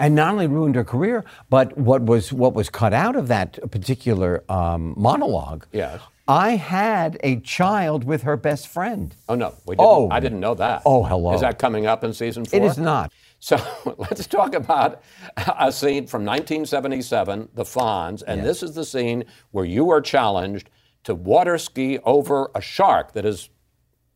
And 0.00 0.14
not 0.14 0.32
only 0.32 0.46
ruined 0.48 0.74
her 0.74 0.84
career, 0.84 1.24
but 1.48 1.76
what 1.78 2.02
was 2.02 2.32
what 2.32 2.54
was 2.54 2.68
cut 2.70 2.92
out 2.92 3.14
of 3.14 3.28
that 3.28 3.58
particular 3.70 4.42
um, 4.48 4.94
monologue. 4.96 5.66
Yes. 5.72 6.00
I 6.26 6.50
had 6.56 7.18
a 7.24 7.40
child 7.40 8.04
with 8.04 8.22
her 8.22 8.36
best 8.36 8.68
friend. 8.68 9.14
Oh, 9.28 9.34
no. 9.34 9.52
We 9.66 9.74
didn't, 9.74 9.86
Oh. 9.86 10.08
I 10.12 10.20
didn't 10.20 10.38
know 10.38 10.54
that. 10.54 10.82
Oh, 10.86 11.02
hello. 11.02 11.34
Is 11.34 11.40
that 11.40 11.58
coming 11.58 11.86
up 11.86 12.04
in 12.04 12.12
season 12.12 12.44
four? 12.44 12.60
It 12.60 12.64
is 12.64 12.78
not. 12.78 13.12
So 13.40 13.56
let's 13.98 14.26
talk 14.28 14.54
about 14.54 15.02
a 15.36 15.72
scene 15.72 16.06
from 16.06 16.24
1977, 16.24 17.48
The 17.54 17.64
Fonz, 17.64 18.22
and 18.26 18.44
this 18.44 18.62
is 18.62 18.74
the 18.74 18.84
scene 18.84 19.24
where 19.50 19.64
you 19.64 19.90
are 19.90 20.00
challenged 20.00 20.70
to 21.04 21.14
water 21.16 21.58
ski 21.58 21.98
over 22.04 22.50
a 22.54 22.60
shark 22.60 23.12
that 23.14 23.24
is, 23.24 23.48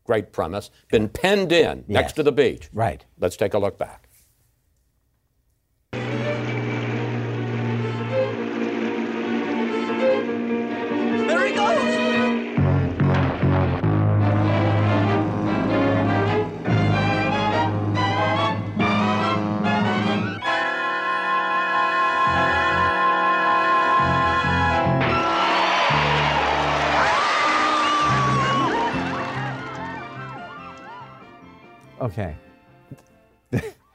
great 0.04 0.32
premise, 0.32 0.70
been 0.90 1.08
penned 1.08 1.50
in 1.50 1.84
next 1.88 2.12
to 2.12 2.22
the 2.22 2.32
beach. 2.32 2.68
Right. 2.72 3.04
Let's 3.18 3.36
take 3.36 3.54
a 3.54 3.58
look 3.58 3.76
back. 3.76 4.03
There 5.94 6.23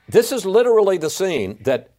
This 0.10 0.32
is 0.32 0.46
literally 0.46 0.98
the 0.98 1.10
scene 1.10 1.60
that, 1.63 1.89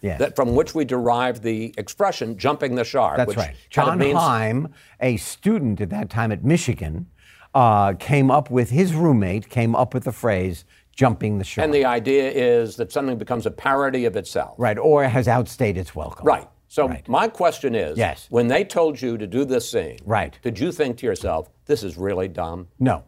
Yes. 0.00 0.18
that 0.18 0.36
from 0.36 0.54
which 0.54 0.74
we 0.74 0.84
derive 0.84 1.40
the 1.42 1.72
expression 1.78 2.36
"jumping 2.36 2.74
the 2.74 2.84
shark." 2.84 3.16
That's 3.16 3.28
which 3.28 3.36
right. 3.38 3.54
John 3.70 3.98
means- 3.98 4.18
Hein, 4.18 4.68
a 5.00 5.16
student 5.16 5.80
at 5.80 5.90
that 5.90 6.10
time 6.10 6.30
at 6.30 6.44
Michigan, 6.44 7.06
uh, 7.54 7.94
came 7.94 8.30
up 8.30 8.50
with 8.50 8.70
his 8.70 8.94
roommate 8.94 9.48
came 9.48 9.74
up 9.74 9.94
with 9.94 10.04
the 10.04 10.12
phrase 10.12 10.64
"jumping 10.94 11.38
the 11.38 11.44
shark." 11.44 11.64
and 11.64 11.72
the 11.72 11.84
idea 11.84 12.30
is 12.30 12.76
that 12.76 12.92
something 12.92 13.16
becomes 13.16 13.46
a 13.46 13.50
parody 13.50 14.04
of 14.04 14.16
itself. 14.16 14.54
right, 14.58 14.76
or 14.78 15.04
has 15.04 15.26
outstayed 15.26 15.76
its 15.78 15.94
welcome. 15.94 16.26
Right. 16.26 16.48
So 16.68 16.88
Right. 16.88 17.08
my 17.08 17.28
question 17.28 17.74
is, 17.76 17.96
Yes. 17.96 18.26
when 18.30 18.48
they 18.48 18.64
told 18.64 19.00
you 19.00 19.16
to 19.16 19.26
do 19.28 19.44
this 19.44 19.70
scene, 19.70 19.98
Right. 20.04 20.36
did 20.42 20.58
you 20.58 20.72
think 20.72 20.96
to 20.98 21.06
yourself, 21.06 21.48
"This 21.66 21.82
is 21.84 21.96
really 21.96 22.26
dumb"? 22.28 22.66
No. 22.80 23.04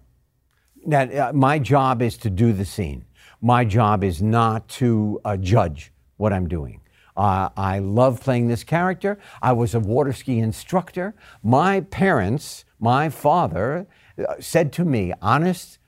That 0.86 1.12
uh, 1.12 1.32
my 1.34 1.58
job 1.58 2.00
is 2.00 2.16
to 2.18 2.30
do 2.30 2.52
the 2.52 2.64
scene. 2.64 3.04
My 3.46 3.64
job 3.64 4.02
is 4.02 4.20
not 4.20 4.68
to 4.80 5.20
uh, 5.24 5.36
judge 5.36 5.92
what 6.16 6.32
I'm 6.32 6.48
doing. 6.48 6.80
Uh, 7.16 7.48
I 7.56 7.78
love 7.78 8.20
playing 8.20 8.48
this 8.48 8.64
character. 8.64 9.20
I 9.40 9.52
was 9.52 9.72
a 9.72 9.78
water 9.78 10.12
ski 10.12 10.40
instructor. 10.40 11.14
My 11.44 11.82
parents, 11.82 12.64
my 12.80 13.08
father, 13.08 13.86
uh, 14.18 14.34
said 14.40 14.72
to 14.72 14.84
me, 14.84 15.12
"Honest, 15.22 15.78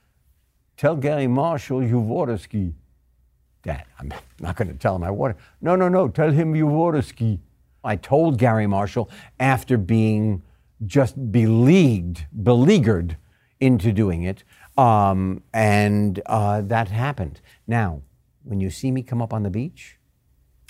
tell 0.77 0.95
Garry 0.95 1.27
Marshall 1.27 1.83
you 1.83 1.99
water 1.99 2.37
ski." 2.37 2.75
Dad, 3.61 3.83
I'm 3.99 4.13
not 4.39 4.55
going 4.55 4.69
to 4.69 4.79
tell 4.79 4.95
him 4.95 5.03
I 5.03 5.11
water. 5.11 5.35
No, 5.59 5.75
no, 5.75 5.89
no. 5.89 6.07
Tell 6.07 6.31
him 6.31 6.55
you 6.55 6.65
water 6.65 7.01
ski. 7.01 7.41
I 7.83 7.97
told 7.97 8.37
Garry 8.37 8.67
Marshall 8.67 9.09
after 9.37 9.77
being 9.77 10.43
just 10.85 11.29
beleagued, 11.29 12.25
beleaguered 12.41 13.17
into 13.59 13.91
doing 13.91 14.23
it, 14.23 14.45
um, 14.79 15.43
and 15.53 16.21
uh, 16.25 16.61
that 16.61 16.87
happened. 16.89 17.41
Now, 17.67 18.01
when 18.43 18.59
you 18.59 18.69
see 18.69 18.91
me 18.91 19.03
come 19.03 19.21
up 19.21 19.33
on 19.33 19.43
the 19.43 19.49
beach, 19.49 19.97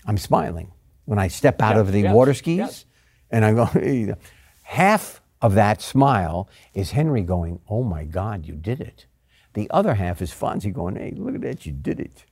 I'm 0.05 0.17
smiling. 0.17 0.71
When 1.05 1.19
I 1.19 1.27
step 1.27 1.61
out 1.61 1.75
Yes, 1.75 1.79
of 1.79 1.91
the 1.91 2.01
yes, 2.01 2.13
water 2.13 2.33
skis, 2.33 2.57
yes. 2.57 2.85
and 3.31 3.45
I 3.45 3.53
go, 3.53 3.65
half 4.63 5.21
of 5.41 5.53
that 5.55 5.81
smile 5.81 6.49
is 6.73 6.91
Henry 6.91 7.21
going, 7.23 7.59
"Oh 7.69 7.83
my 7.83 8.03
God, 8.05 8.45
you 8.45 8.55
did 8.55 8.79
it." 8.81 9.05
The 9.53 9.69
other 9.71 9.95
half 9.95 10.21
is 10.21 10.31
Fonzie 10.31 10.73
going, 10.73 10.95
"Hey, 10.95 11.13
look 11.15 11.35
at 11.35 11.41
that, 11.41 11.65
you 11.65 11.71
did 11.71 11.99
it." 11.99 12.25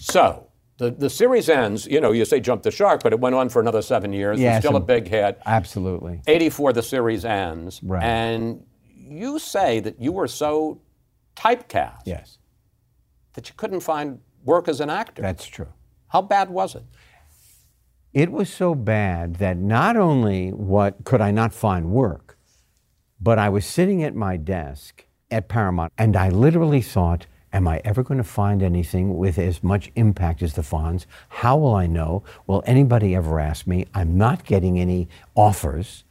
So 0.00 0.48
the, 0.78 0.90
the 0.90 1.10
series 1.10 1.48
ends. 1.48 1.86
You 1.86 2.00
know, 2.00 2.12
you 2.12 2.24
say 2.24 2.40
jump 2.40 2.62
the 2.62 2.70
shark, 2.70 3.02
but 3.02 3.12
it 3.12 3.20
went 3.20 3.34
on 3.34 3.48
for 3.48 3.60
another 3.60 3.82
seven 3.82 4.12
years. 4.12 4.40
Yeah, 4.40 4.56
it's 4.56 4.66
still 4.66 4.76
a 4.76 4.80
big 4.80 5.08
hit. 5.08 5.40
Absolutely. 5.46 6.22
84, 6.26 6.72
the 6.72 6.82
series 6.82 7.24
ends. 7.24 7.80
Right. 7.82 8.02
And 8.02 8.64
you 9.06 9.38
say 9.38 9.80
that 9.80 10.00
you 10.00 10.12
were 10.12 10.28
so 10.28 10.80
typecast 11.36 12.02
Yes, 12.04 12.38
that 13.34 13.48
you 13.48 13.54
couldn't 13.56 13.80
find 13.80 14.20
work 14.44 14.68
as 14.68 14.80
an 14.80 14.90
actor. 14.90 15.22
that's 15.22 15.46
true. 15.46 15.68
How 16.08 16.22
bad 16.22 16.50
was 16.50 16.74
it? 16.74 16.84
It 18.12 18.32
was 18.32 18.48
so 18.52 18.74
bad 18.74 19.36
that 19.36 19.56
not 19.58 19.96
only 19.96 20.50
what 20.50 21.04
could 21.04 21.20
I 21.20 21.30
not 21.30 21.52
find 21.52 21.90
work, 21.90 22.38
but 23.20 23.38
I 23.38 23.48
was 23.48 23.66
sitting 23.66 24.02
at 24.02 24.14
my 24.14 24.36
desk 24.36 25.04
at 25.30 25.48
Paramount 25.48 25.92
and 25.98 26.16
I 26.16 26.30
literally 26.30 26.80
thought, 26.80 27.26
am 27.52 27.68
I 27.68 27.80
ever 27.84 28.02
going 28.02 28.18
to 28.18 28.24
find 28.24 28.62
anything 28.62 29.16
with 29.16 29.38
as 29.38 29.62
much 29.62 29.90
impact 29.96 30.42
as 30.42 30.54
the 30.54 30.62
Fonz? 30.62 31.04
How 31.28 31.56
will 31.58 31.74
I 31.74 31.86
know? 31.86 32.22
Will 32.46 32.62
anybody 32.66 33.14
ever 33.14 33.38
ask 33.40 33.66
me? 33.66 33.86
I'm 33.94 34.16
not 34.16 34.44
getting 34.44 34.78
any 34.78 35.08
offers. 35.34 36.04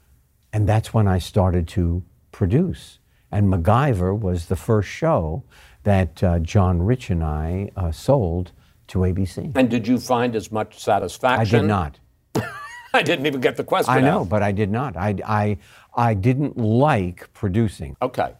And 0.53 0.67
that's 0.69 0.93
when 0.93 1.07
I 1.07 1.17
started 1.19 1.67
to 1.69 2.03
produce. 2.35 2.99
And 3.31 3.47
MacGyver 3.47 4.17
was 4.19 4.47
the 4.47 4.55
first 4.57 4.89
show 4.89 5.43
that 5.83 6.21
uh, 6.21 6.39
John 6.39 6.81
Rich 6.81 7.09
and 7.09 7.23
I 7.23 7.71
uh, 7.77 7.91
sold 7.91 8.51
to 8.87 8.99
ABC. 8.99 9.55
And 9.55 9.69
did 9.69 9.87
you 9.87 9.97
find 9.97 10.35
as 10.35 10.51
much 10.51 10.83
satisfaction? 10.83 11.57
I 11.57 11.59
did 11.61 11.67
not. 11.67 11.99
I 12.93 13.01
didn't 13.03 13.25
even 13.25 13.39
get 13.39 13.55
the 13.55 13.63
question. 13.63 13.93
I 13.93 14.01
know, 14.01 14.21
out. 14.21 14.29
but 14.29 14.43
I 14.43 14.51
did 14.51 14.69
not. 14.69 14.97
I, 14.97 15.15
I, 15.25 15.57
I 15.95 16.13
didn't 16.13 16.57
like 16.57 17.31
producing. 17.33 17.95
Okay. 18.01 18.33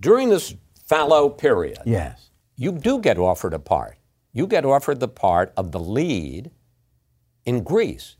During 0.00 0.28
this 0.28 0.54
fallow 0.86 1.28
period, 1.28 1.78
Yes. 1.84 2.30
you 2.56 2.70
do 2.70 3.00
get 3.00 3.18
offered 3.18 3.52
a 3.54 3.58
part. 3.58 3.96
You 4.32 4.46
get 4.46 4.64
offered 4.64 5.00
the 5.00 5.08
part 5.08 5.52
of 5.56 5.72
the 5.72 5.80
lead 5.80 6.50
in 7.44 7.64
Grease. 7.64 8.16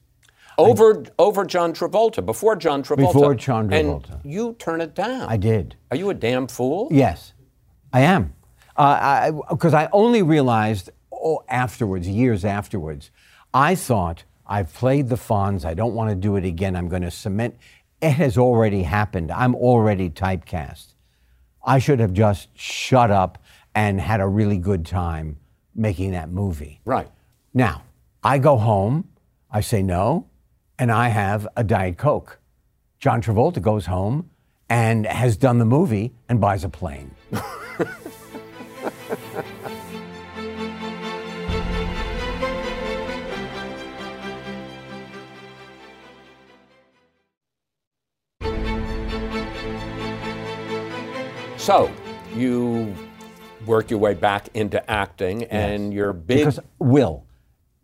Over, 0.59 1.05
over 1.19 1.45
John 1.45 1.73
Travolta, 1.73 2.25
before 2.25 2.57
John 2.57 2.83
Travolta. 2.83 3.13
Before 3.13 3.35
John 3.35 3.73
And 3.73 3.89
Travolta. 4.03 4.21
you 4.25 4.55
turn 4.59 4.81
it 4.81 4.95
down. 4.95 5.23
I 5.29 5.37
did. 5.37 5.77
Are 5.91 5.97
you 5.97 6.11
a 6.11 6.15
damn 6.15 6.47
fool? 6.47 6.89
Yes, 6.91 7.33
I 7.93 8.01
am. 8.01 8.35
Uh, 8.77 9.33
because 9.51 9.75
I, 9.75 9.89
only 9.93 10.23
realized 10.23 10.91
oh, 11.13 11.45
afterwards, 11.49 12.09
years 12.09 12.45
afterwards, 12.45 13.11
I 13.53 13.75
thought 13.75 14.25
I've 14.47 14.73
played 14.75 15.09
the 15.09 15.17
Fonz. 15.17 15.65
I 15.65 15.75
don't 15.75 15.95
want 15.95 16.11
to 16.11 16.17
do 16.17 16.37
it 16.37 16.45
again. 16.45 16.77
I'm 16.77 16.89
going 16.89 17.03
to 17.03 17.11
cement. 17.11 17.57
It 18.03 18.11
has 18.13 18.37
already 18.37 18.83
happened. 18.83 19.31
I'm 19.31 19.55
already 19.55 20.11
typecast. 20.11 20.95
I 21.65 21.79
should 21.79 22.01
have 22.01 22.13
just 22.13 22.49
shut 22.59 23.11
up 23.11 23.39
and 23.75 24.01
had 24.01 24.21
a 24.21 24.27
really 24.27 24.59
good 24.59 24.85
time 24.85 25.39
making 25.75 26.13
that 26.13 26.31
movie. 26.31 26.81
Right. 26.85 27.09
Now, 27.55 27.83
I 28.23 28.39
go 28.39 28.57
home, 28.57 29.09
I 29.51 29.61
say 29.61 29.83
no, 29.83 30.27
and 30.79 30.91
I 30.91 31.09
have 31.09 31.47
a 31.57 31.65
Diet 31.65 31.99
Coke. 31.99 32.39
John 32.99 33.23
Travolta 33.23 33.61
goes 33.61 33.87
home 33.87 34.31
and 34.69 35.07
has 35.07 35.37
done 35.37 35.59
the 35.59 35.65
movie 35.65 36.15
and 36.29 36.41
buys 36.41 36.65
a 36.65 36.69
plane. 36.69 37.15
So, 51.65 51.91
you 52.37 52.95
work 53.65 53.89
your 53.89 53.99
way 53.99 54.13
back 54.13 54.49
into 54.53 54.91
acting, 54.91 55.45
and 55.45 55.95
you're 55.95 56.13
big. 56.13 56.41
Because 56.41 56.61
will, 56.79 57.25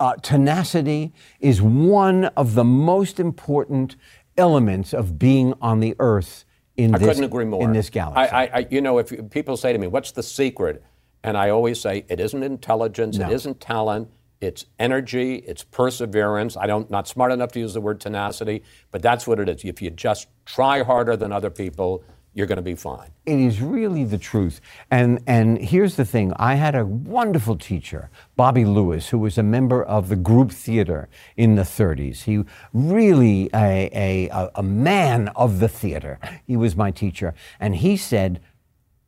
uh, 0.01 0.15
tenacity 0.17 1.13
is 1.39 1.61
one 1.63 2.25
of 2.37 2.55
the 2.55 2.65
most 2.65 3.21
important 3.21 3.95
elements 4.37 4.93
of 4.95 5.19
being 5.19 5.55
on 5.61 5.81
the 5.81 5.95
earth 5.99 6.45
in 6.77 6.95
I 6.95 6.99
this 6.99 7.09
couldn't 7.09 7.25
agree 7.25 7.45
more. 7.45 7.63
in 7.63 7.73
this 7.73 7.91
galaxy. 7.91 8.35
I, 8.35 8.45
I, 8.47 8.67
you 8.71 8.81
know, 8.81 8.99
if 8.99 9.13
you- 9.13 9.23
people 9.25 9.57
say 9.57 9.73
to 9.73 9.79
me, 9.79 9.87
"What's 9.87 10.13
the 10.13 10.23
secret?" 10.23 10.83
and 11.23 11.37
I 11.37 11.51
always 11.51 11.79
say, 11.79 12.07
"It 12.09 12.19
isn't 12.19 12.43
intelligence. 12.43 13.19
No. 13.19 13.29
It 13.29 13.35
isn't 13.35 13.61
talent. 13.61 14.09
It's 14.41 14.65
energy. 14.79 15.35
It's 15.47 15.63
perseverance." 15.63 16.57
I 16.57 16.67
don't 16.67 16.91
not 16.91 17.07
smart 17.07 17.31
enough 17.33 17.53
to 17.53 17.61
use 17.61 17.75
the 17.75 17.83
word 17.83 18.01
tenacity, 18.01 18.63
but 18.91 19.03
that's 19.03 19.27
what 19.27 19.39
it 19.39 19.49
is. 19.51 19.63
If 19.65 19.83
you 19.83 19.91
just 19.91 20.29
try 20.47 20.83
harder 20.83 21.17
than 21.17 21.31
other 21.33 21.51
people, 21.51 22.03
you're 22.35 22.47
going 22.47 22.57
to 22.57 22.63
be 22.63 22.75
fine. 22.77 23.11
It 23.27 23.41
is 23.41 23.61
really 23.61 24.05
the 24.05 24.19
truth. 24.19 24.61
And 24.91 25.21
and 25.27 25.59
here's 25.59 25.97
the 25.97 26.05
thing. 26.05 26.33
I 26.37 26.55
had 26.55 26.75
a 26.75 26.87
wonderful 26.87 27.57
teacher, 27.57 28.11
Bobby 28.37 28.65
Lewis, 28.65 29.09
who 29.09 29.19
was 29.19 29.37
a 29.37 29.43
member 29.43 29.83
of 29.83 30.09
the 30.09 30.17
group 30.17 30.53
theater 30.53 31.09
in 31.37 31.57
the 31.57 31.63
30s. 31.63 32.23
He 32.23 32.45
really 32.73 33.51
a, 33.53 33.91
a, 34.33 34.51
a- 34.55 34.63
man 34.63 35.29
of 35.35 35.59
the 35.61 35.69
theater. 35.69 36.19
He 36.47 36.57
was 36.57 36.77
my 36.77 36.91
teacher. 36.91 37.35
And 37.59 37.77
he 37.77 37.97
said, 37.97 38.41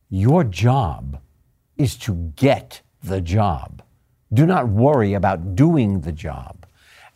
Your 0.09 0.43
job 0.45 1.21
is 1.77 1.97
to 1.99 2.15
get 2.37 2.83
the 3.03 3.21
job. 3.21 3.83
Do 4.33 4.47
not 4.47 4.69
worry 4.69 5.15
about 5.15 5.55
doing 5.55 6.01
the 6.01 6.13
job. 6.13 6.67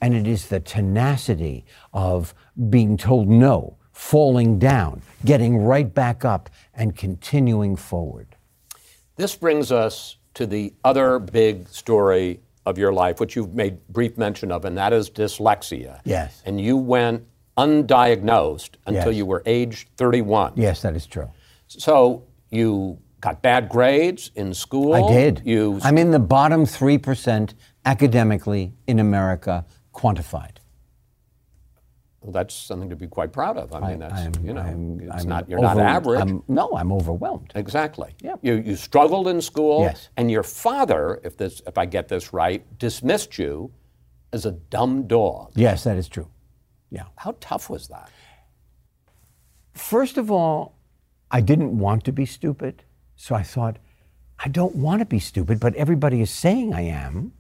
And 0.01 0.15
it 0.15 0.27
is 0.27 0.47
the 0.49 0.61
tenacity 0.61 1.65
of 1.93 2.35
being 2.69 2.97
told 2.97 3.29
no, 3.29 3.76
falling 3.97 4.59
down, 4.59 5.01
getting 5.25 5.57
right 5.57 5.93
back 5.95 6.23
up, 6.23 6.51
and 6.75 6.95
continuing 6.95 7.75
forward. 7.75 8.37
This 9.17 9.35
brings 9.35 9.73
us 9.73 10.19
to 10.35 10.47
the 10.47 10.75
other 10.85 11.19
big 11.19 11.67
story 11.69 12.41
of 12.67 12.77
your 12.77 12.93
life, 12.93 13.21
which 13.21 13.35
you've 13.35 13.55
made 13.55 13.79
brief 13.89 14.19
mention 14.19 14.53
of, 14.53 14.67
and 14.67 14.77
that 14.77 14.93
is 14.93 15.09
dyslexia. 15.09 16.01
Yes. 16.05 16.43
And 16.45 16.61
you 16.61 16.77
went 16.77 17.25
undiagnosed 17.57 18.73
until 18.85 19.13
Yes. 19.13 19.17
you 19.17 19.25
were 19.25 19.43
age 19.47 19.89
31. 19.97 20.53
Yes, 20.57 20.83
that 20.83 20.95
is 20.95 21.07
true. 21.07 21.31
So 21.67 22.23
you 22.51 22.99
got 23.23 23.41
bad 23.41 23.71
grades 23.71 24.31
in 24.35 24.53
school. 24.53 24.93
I 24.93 25.11
did. 25.11 25.41
You 25.47 25.81
I'm 25.83 25.97
in 25.97 26.11
the 26.11 26.19
bottom 26.19 26.67
3% 26.67 27.55
academically 27.87 28.75
in 28.87 28.99
America 28.99 29.65
quantified. 29.95 30.56
Well, 32.27 32.33
that's 32.33 32.55
something 32.55 32.91
to 32.91 32.97
be 32.97 33.07
quite 33.07 33.33
proud 33.33 33.57
of. 33.57 33.73
I 33.73 33.79
mean, 33.89 34.01
that's 34.01 34.13
I'm- 34.15 34.33
you 34.43 34.53
know, 34.53 34.61
I'm- 34.61 34.99
it's 35.01 35.23
I'm 35.23 35.29
not 35.29 35.49
you're 35.49 35.61
not 35.61 35.79
average. 35.79 36.19
I'm- 36.19 36.43
no, 36.49 36.71
I'm 36.77 36.91
overwhelmed. 36.91 37.53
Exactly. 37.55 38.17
Yeah. 38.21 38.35
You, 38.43 38.55
you 38.55 38.75
struggled 38.75 39.29
in 39.29 39.41
school, 39.41 39.83
Yes. 39.83 40.09
and 40.17 40.29
your 40.29 40.43
father, 40.43 41.21
if 41.23 41.37
this, 41.37 41.63
if 41.69 41.79
I 41.79 41.87
get 41.87 42.09
this 42.09 42.33
right, 42.33 42.65
dismissed 42.81 43.39
you 43.39 43.71
as 44.33 44.45
a 44.45 44.51
dumb 44.51 45.07
dog. 45.07 45.53
Yes, 45.55 45.85
that 45.85 45.97
is 45.97 46.09
true. 46.09 46.27
Yeah. 46.91 47.05
How 47.15 47.37
tough 47.39 47.71
was 47.71 47.87
that? 47.89 48.11
First 49.75 50.17
of 50.19 50.29
all, 50.33 50.75
I 51.31 51.41
didn't 51.41 51.79
want 51.79 52.03
to 52.07 52.13
be 52.13 52.27
stupid. 52.27 52.83
So 53.15 53.37
I 53.37 53.45
thought, 53.45 53.79
I 54.45 54.49
don't 54.49 54.75
want 54.75 54.99
to 54.99 55.07
be 55.07 55.21
stupid, 55.21 55.61
but 55.61 55.77
everybody 55.77 56.21
is 56.21 56.31
saying 56.31 56.75
I 56.75 56.81
am. 56.83 57.33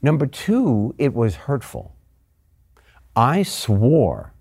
Number 0.00 0.26
two, 0.28 0.94
it 0.96 1.12
was 1.12 1.34
hurtful. 1.34 1.96
I 3.14 3.42
swore 3.42 4.32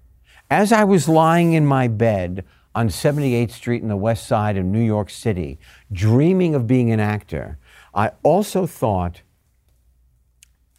as 0.49 0.73
I 0.73 0.83
was 0.83 1.07
lying 1.07 1.53
in 1.53 1.65
my 1.65 1.87
bed 1.87 2.43
on 2.75 2.89
78th 2.89 3.51
Street 3.51 3.81
in 3.81 3.87
the 3.87 3.97
west 3.97 4.27
side 4.27 4.57
of 4.57 4.65
New 4.65 4.83
York 4.83 5.09
City, 5.09 5.59
dreaming 5.91 6.55
of 6.55 6.67
being 6.67 6.91
an 6.91 6.99
actor, 6.99 7.57
I 7.93 8.11
also 8.23 8.65
thought, 8.65 9.21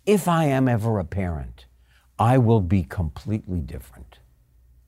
if 0.06 0.28
I 0.28 0.44
am 0.44 0.68
ever 0.68 0.98
a 0.98 1.04
parent, 1.04 1.66
I 2.18 2.38
will 2.38 2.60
be 2.60 2.82
completely 2.82 3.60
different 3.60 4.18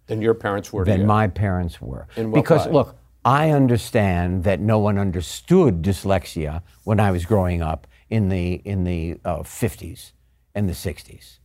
Than 0.07 0.21
your 0.21 0.35
parents 0.35 0.73
were 0.73 0.85
than 0.85 1.07
my 1.07 1.29
parents 1.29 1.81
were. 1.81 2.07
In 2.17 2.31
what 2.31 2.43
because 2.43 2.67
way? 2.67 2.73
look, 2.73 2.97
I 3.25 3.51
understand 3.51 4.45
that 4.45 4.61
no 4.61 4.79
one 4.79 4.99
understood 4.99 5.83
dyslexia 5.83 6.62
when 6.85 7.01
I 7.01 7.11
was 7.11 7.25
growing 7.25 7.62
up 7.62 7.87
in 8.11 8.29
the 8.29 8.55
in 8.64 8.85
the 8.85 9.19
uh, 9.25 9.38
50s 9.38 10.12
and 10.55 10.69
the 10.69 10.75
60s. 10.75 11.38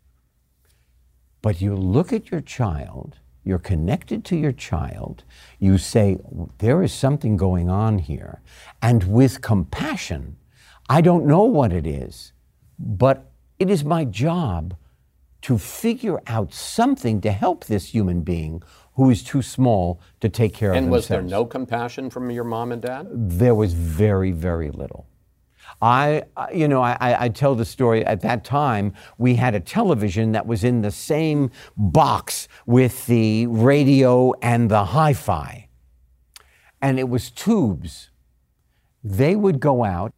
But 1.41 1.62
you 1.62 1.75
look 1.75 2.12
at 2.12 2.32
your 2.32 2.41
child, 2.41 3.17
you're 3.43 3.60
connected 3.60 4.25
to 4.25 4.36
your 4.36 4.52
child, 4.52 5.23
you 5.58 5.78
say, 5.78 6.17
there 6.58 6.84
is 6.84 6.93
something 6.93 7.38
going 7.38 7.69
on 7.69 7.99
here. 7.99 8.41
And 8.82 9.04
with 9.06 9.41
compassion, 9.41 10.38
I 10.89 11.02
don't 11.02 11.25
know 11.25 11.43
what 11.43 11.71
it 11.71 11.88
is, 11.88 12.34
but 12.78 13.32
it 13.58 13.69
is 13.69 13.84
my 13.84 14.06
job 14.06 14.75
to 15.41 15.58
figure 15.58 16.19
out 16.28 16.54
something 16.54 17.21
to 17.21 17.32
help 17.32 17.65
this 17.65 17.93
human 17.93 18.21
being 18.21 18.62
who 18.95 19.10
is 19.10 19.23
too 19.23 19.41
small 19.41 20.02
to 20.19 20.28
take 20.28 20.54
care 20.54 20.73
and 20.73 20.88
of 20.88 20.91
themselves. 20.91 21.10
And 21.10 21.23
was 21.23 21.32
there 21.32 21.39
no 21.39 21.45
compassion 21.45 22.10
from 22.10 22.30
your 22.30 22.43
mom 22.43 22.73
and 22.73 22.82
dad? 22.82 23.08
There 23.12 23.56
was 23.56 23.73
very, 23.73 24.32
very 24.32 24.71
little. 24.71 25.08
I, 25.82 26.23
you 26.53 26.67
know, 26.67 26.82
I, 26.82 27.25
I 27.25 27.29
tell 27.29 27.55
the 27.55 27.65
story. 27.65 28.05
At 28.05 28.21
that 28.21 28.43
time, 28.43 28.93
we 29.17 29.36
had 29.36 29.55
a 29.55 29.60
television 29.60 30.32
that 30.34 30.45
was 30.45 30.63
in 30.63 30.82
the 30.82 30.91
same 30.91 31.51
box 31.77 32.47
with 32.65 33.05
the 33.08 33.47
radio 33.47 34.34
and 34.41 34.69
the 34.69 34.86
hi-fi, 34.86 35.69
and 36.82 36.99
it 36.99 37.10
was 37.10 37.32
tubes. 37.32 38.10
They 39.03 39.36
would 39.36 39.60
go 39.60 39.84
out, 39.84 40.13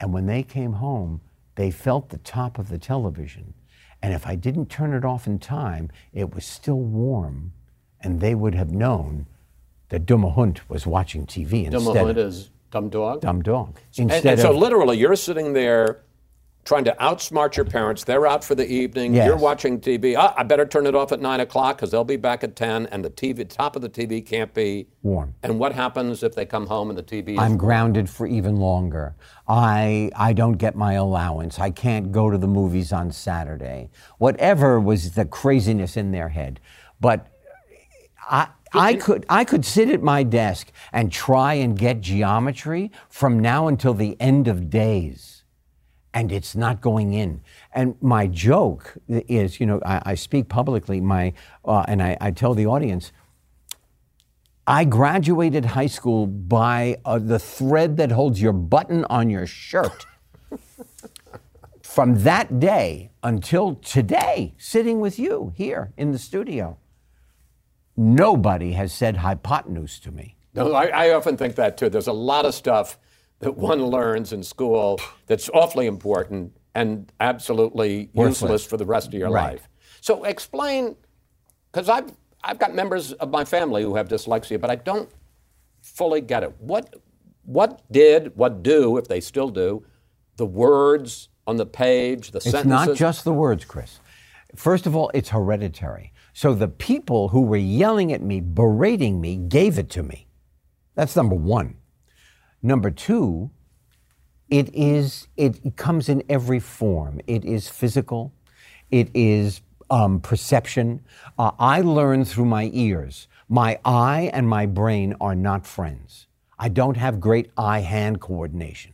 and 0.00 0.12
when 0.12 0.26
they 0.26 0.42
came 0.42 0.74
home, 0.74 1.20
they 1.54 1.70
felt 1.70 2.10
the 2.10 2.18
top 2.18 2.58
of 2.58 2.68
the 2.68 2.78
television, 2.78 3.54
and 4.02 4.12
if 4.12 4.26
I 4.26 4.34
didn't 4.34 4.66
turn 4.66 4.92
it 4.92 5.04
off 5.04 5.26
in 5.26 5.38
time, 5.38 5.90
it 6.12 6.34
was 6.34 6.44
still 6.44 6.80
warm, 6.80 7.52
and 8.00 8.20
they 8.20 8.34
would 8.34 8.54
have 8.54 8.70
known 8.70 9.26
that 9.90 10.06
Dumme 10.06 10.34
Hund 10.34 10.60
was 10.68 10.86
watching 10.86 11.26
TV 11.26 11.66
instead 11.66 12.16
is 12.18 12.50
dumb 12.72 12.88
dog. 12.88 13.20
dumb 13.20 13.42
dog. 13.42 13.78
And- 13.98 14.10
Instead 14.10 14.32
and, 14.32 14.40
so 14.40 14.50
of 14.50 14.56
literally, 14.56 14.98
you're 14.98 15.14
sitting 15.14 15.52
there 15.52 16.00
trying 16.64 16.84
to 16.84 16.94
outsmart 17.00 17.56
your 17.56 17.64
parents. 17.64 18.04
They're 18.04 18.24
out 18.26 18.44
for 18.44 18.54
the 18.54 18.66
evening. 18.70 19.14
Yes. 19.14 19.26
You're 19.26 19.36
watching 19.36 19.80
TV. 19.80 20.14
Ah, 20.16 20.32
I 20.36 20.44
better 20.44 20.64
turn 20.64 20.86
it 20.86 20.94
off 20.94 21.10
at 21.12 21.20
nine 21.20 21.40
o'clock 21.40 21.76
because 21.76 21.90
they'll 21.90 22.04
be 22.04 22.16
back 22.16 22.44
at 22.44 22.54
ten, 22.56 22.86
and 22.86 23.04
the 23.04 23.10
TV 23.10 23.48
top 23.48 23.76
of 23.76 23.82
the 23.82 23.88
TV 23.88 24.24
can't 24.24 24.54
be 24.54 24.86
warm. 25.02 25.34
And 25.42 25.58
what 25.58 25.72
happens 25.72 26.22
if 26.22 26.34
they 26.34 26.46
come 26.46 26.66
home 26.66 26.88
and 26.88 26.98
the 26.98 27.02
TV 27.02 27.32
is 27.34 27.38
I'm 27.38 27.56
grounded 27.56 28.08
for 28.08 28.26
even 28.26 28.56
longer. 28.56 29.16
I 29.48 30.10
I 30.16 30.32
don't 30.32 30.54
get 30.54 30.74
my 30.76 30.94
allowance. 30.94 31.58
I 31.58 31.70
can't 31.70 32.10
go 32.12 32.30
to 32.30 32.38
the 32.38 32.46
movies 32.48 32.92
on 32.92 33.10
Saturday. 33.10 33.90
Whatever 34.18 34.78
was 34.80 35.12
the 35.12 35.24
craziness 35.24 35.96
in 35.96 36.12
their 36.12 36.28
head, 36.30 36.60
but 37.00 37.26
I. 38.30 38.48
I 38.74 38.94
could 38.94 39.26
I 39.28 39.44
could 39.44 39.64
sit 39.64 39.88
at 39.88 40.02
my 40.02 40.22
desk 40.22 40.72
and 40.92 41.12
try 41.12 41.54
and 41.54 41.78
get 41.78 42.00
geometry 42.00 42.90
from 43.08 43.38
now 43.38 43.68
until 43.68 43.94
the 43.94 44.16
end 44.20 44.48
of 44.48 44.70
days, 44.70 45.44
and 46.14 46.32
it's 46.32 46.54
not 46.54 46.80
going 46.80 47.12
in. 47.12 47.42
And 47.72 47.96
my 48.00 48.26
joke 48.26 48.94
is, 49.08 49.60
you 49.60 49.66
know, 49.66 49.80
I, 49.84 50.02
I 50.06 50.14
speak 50.14 50.48
publicly, 50.48 51.00
my 51.00 51.32
uh, 51.64 51.84
and 51.88 52.02
I, 52.02 52.16
I 52.20 52.30
tell 52.30 52.54
the 52.54 52.66
audience, 52.66 53.12
I 54.66 54.84
graduated 54.84 55.64
high 55.64 55.88
school 55.88 56.26
by 56.26 56.98
uh, 57.04 57.18
the 57.18 57.38
thread 57.38 57.96
that 57.96 58.12
holds 58.12 58.40
your 58.40 58.52
button 58.52 59.04
on 59.06 59.28
your 59.28 59.46
shirt. 59.46 60.06
From 61.82 62.22
that 62.22 62.58
day 62.58 63.10
until 63.22 63.74
today, 63.74 64.54
sitting 64.56 65.00
with 65.00 65.18
you 65.18 65.52
here 65.56 65.92
in 65.98 66.12
the 66.12 66.18
studio, 66.18 66.78
nobody 67.96 68.72
has 68.72 68.92
said 68.92 69.18
hypotenuse 69.18 69.98
to 70.00 70.10
me. 70.10 70.36
No, 70.54 70.72
I, 70.74 70.86
I 71.08 71.12
often 71.14 71.36
think 71.36 71.54
that 71.56 71.76
too. 71.76 71.88
There's 71.88 72.06
a 72.08 72.12
lot 72.12 72.44
of 72.44 72.54
stuff 72.54 72.98
that 73.40 73.56
one 73.56 73.84
learns 73.86 74.32
in 74.32 74.42
school 74.42 75.00
that's 75.26 75.48
awfully 75.50 75.86
important 75.86 76.56
and 76.74 77.10
absolutely 77.20 78.10
Worthless. 78.14 78.40
useless 78.42 78.66
for 78.66 78.76
the 78.76 78.84
rest 78.86 79.08
of 79.08 79.14
your 79.14 79.30
Right. 79.30 79.52
life. 79.52 79.68
So 80.00 80.24
explain, 80.24 80.96
because 81.70 81.88
I've 81.88 82.12
I've 82.44 82.58
got 82.58 82.74
members 82.74 83.12
of 83.14 83.30
my 83.30 83.44
family 83.44 83.82
who 83.82 83.94
have 83.94 84.08
dyslexia, 84.08 84.60
but 84.60 84.68
I 84.70 84.74
don't 84.76 85.08
fully 85.80 86.20
get 86.20 86.42
it. 86.42 86.54
What 86.60 86.94
what 87.44 87.80
did 87.90 88.36
what 88.36 88.62
do 88.62 88.96
if 88.98 89.08
they 89.08 89.20
still 89.20 89.48
do 89.48 89.84
the 90.36 90.46
words 90.46 91.28
on 91.46 91.56
the 91.56 91.66
page, 91.66 92.30
the 92.30 92.38
It's 92.38 92.50
sentences? 92.50 92.88
not 92.88 92.96
just 92.96 93.24
the 93.24 93.32
words, 93.32 93.64
Chris. 93.64 94.00
First 94.56 94.86
of 94.86 94.94
all, 94.96 95.10
it's 95.14 95.28
hereditary. 95.30 96.12
So 96.32 96.54
the 96.54 96.68
people 96.68 97.28
who 97.28 97.42
were 97.42 97.56
yelling 97.56 98.12
at 98.12 98.22
me, 98.22 98.40
berating 98.40 99.20
me, 99.20 99.36
gave 99.36 99.78
it 99.78 99.90
to 99.90 100.02
me. 100.02 100.26
That's 100.94 101.16
number 101.16 101.34
one. 101.34 101.76
Number 102.62 102.90
two, 102.90 103.50
it 104.48 104.72
is 104.74 105.28
it 105.36 105.76
comes 105.76 106.08
in 106.08 106.22
every 106.28 106.60
form. 106.60 107.20
It 107.26 107.44
is 107.44 107.68
physical. 107.68 108.32
It 108.90 109.10
is 109.14 109.62
um, 109.90 110.20
perception. 110.20 111.02
Uh, 111.38 111.52
I 111.58 111.80
learn 111.80 112.24
through 112.24 112.46
my 112.46 112.70
ears. 112.72 113.28
My 113.48 113.78
eye 113.84 114.30
and 114.32 114.48
my 114.48 114.66
brain 114.66 115.14
are 115.20 115.34
not 115.34 115.66
friends. 115.66 116.26
I 116.58 116.68
don't 116.68 116.96
have 116.96 117.20
great 117.20 117.50
eye-hand 117.56 118.20
coordination. 118.20 118.92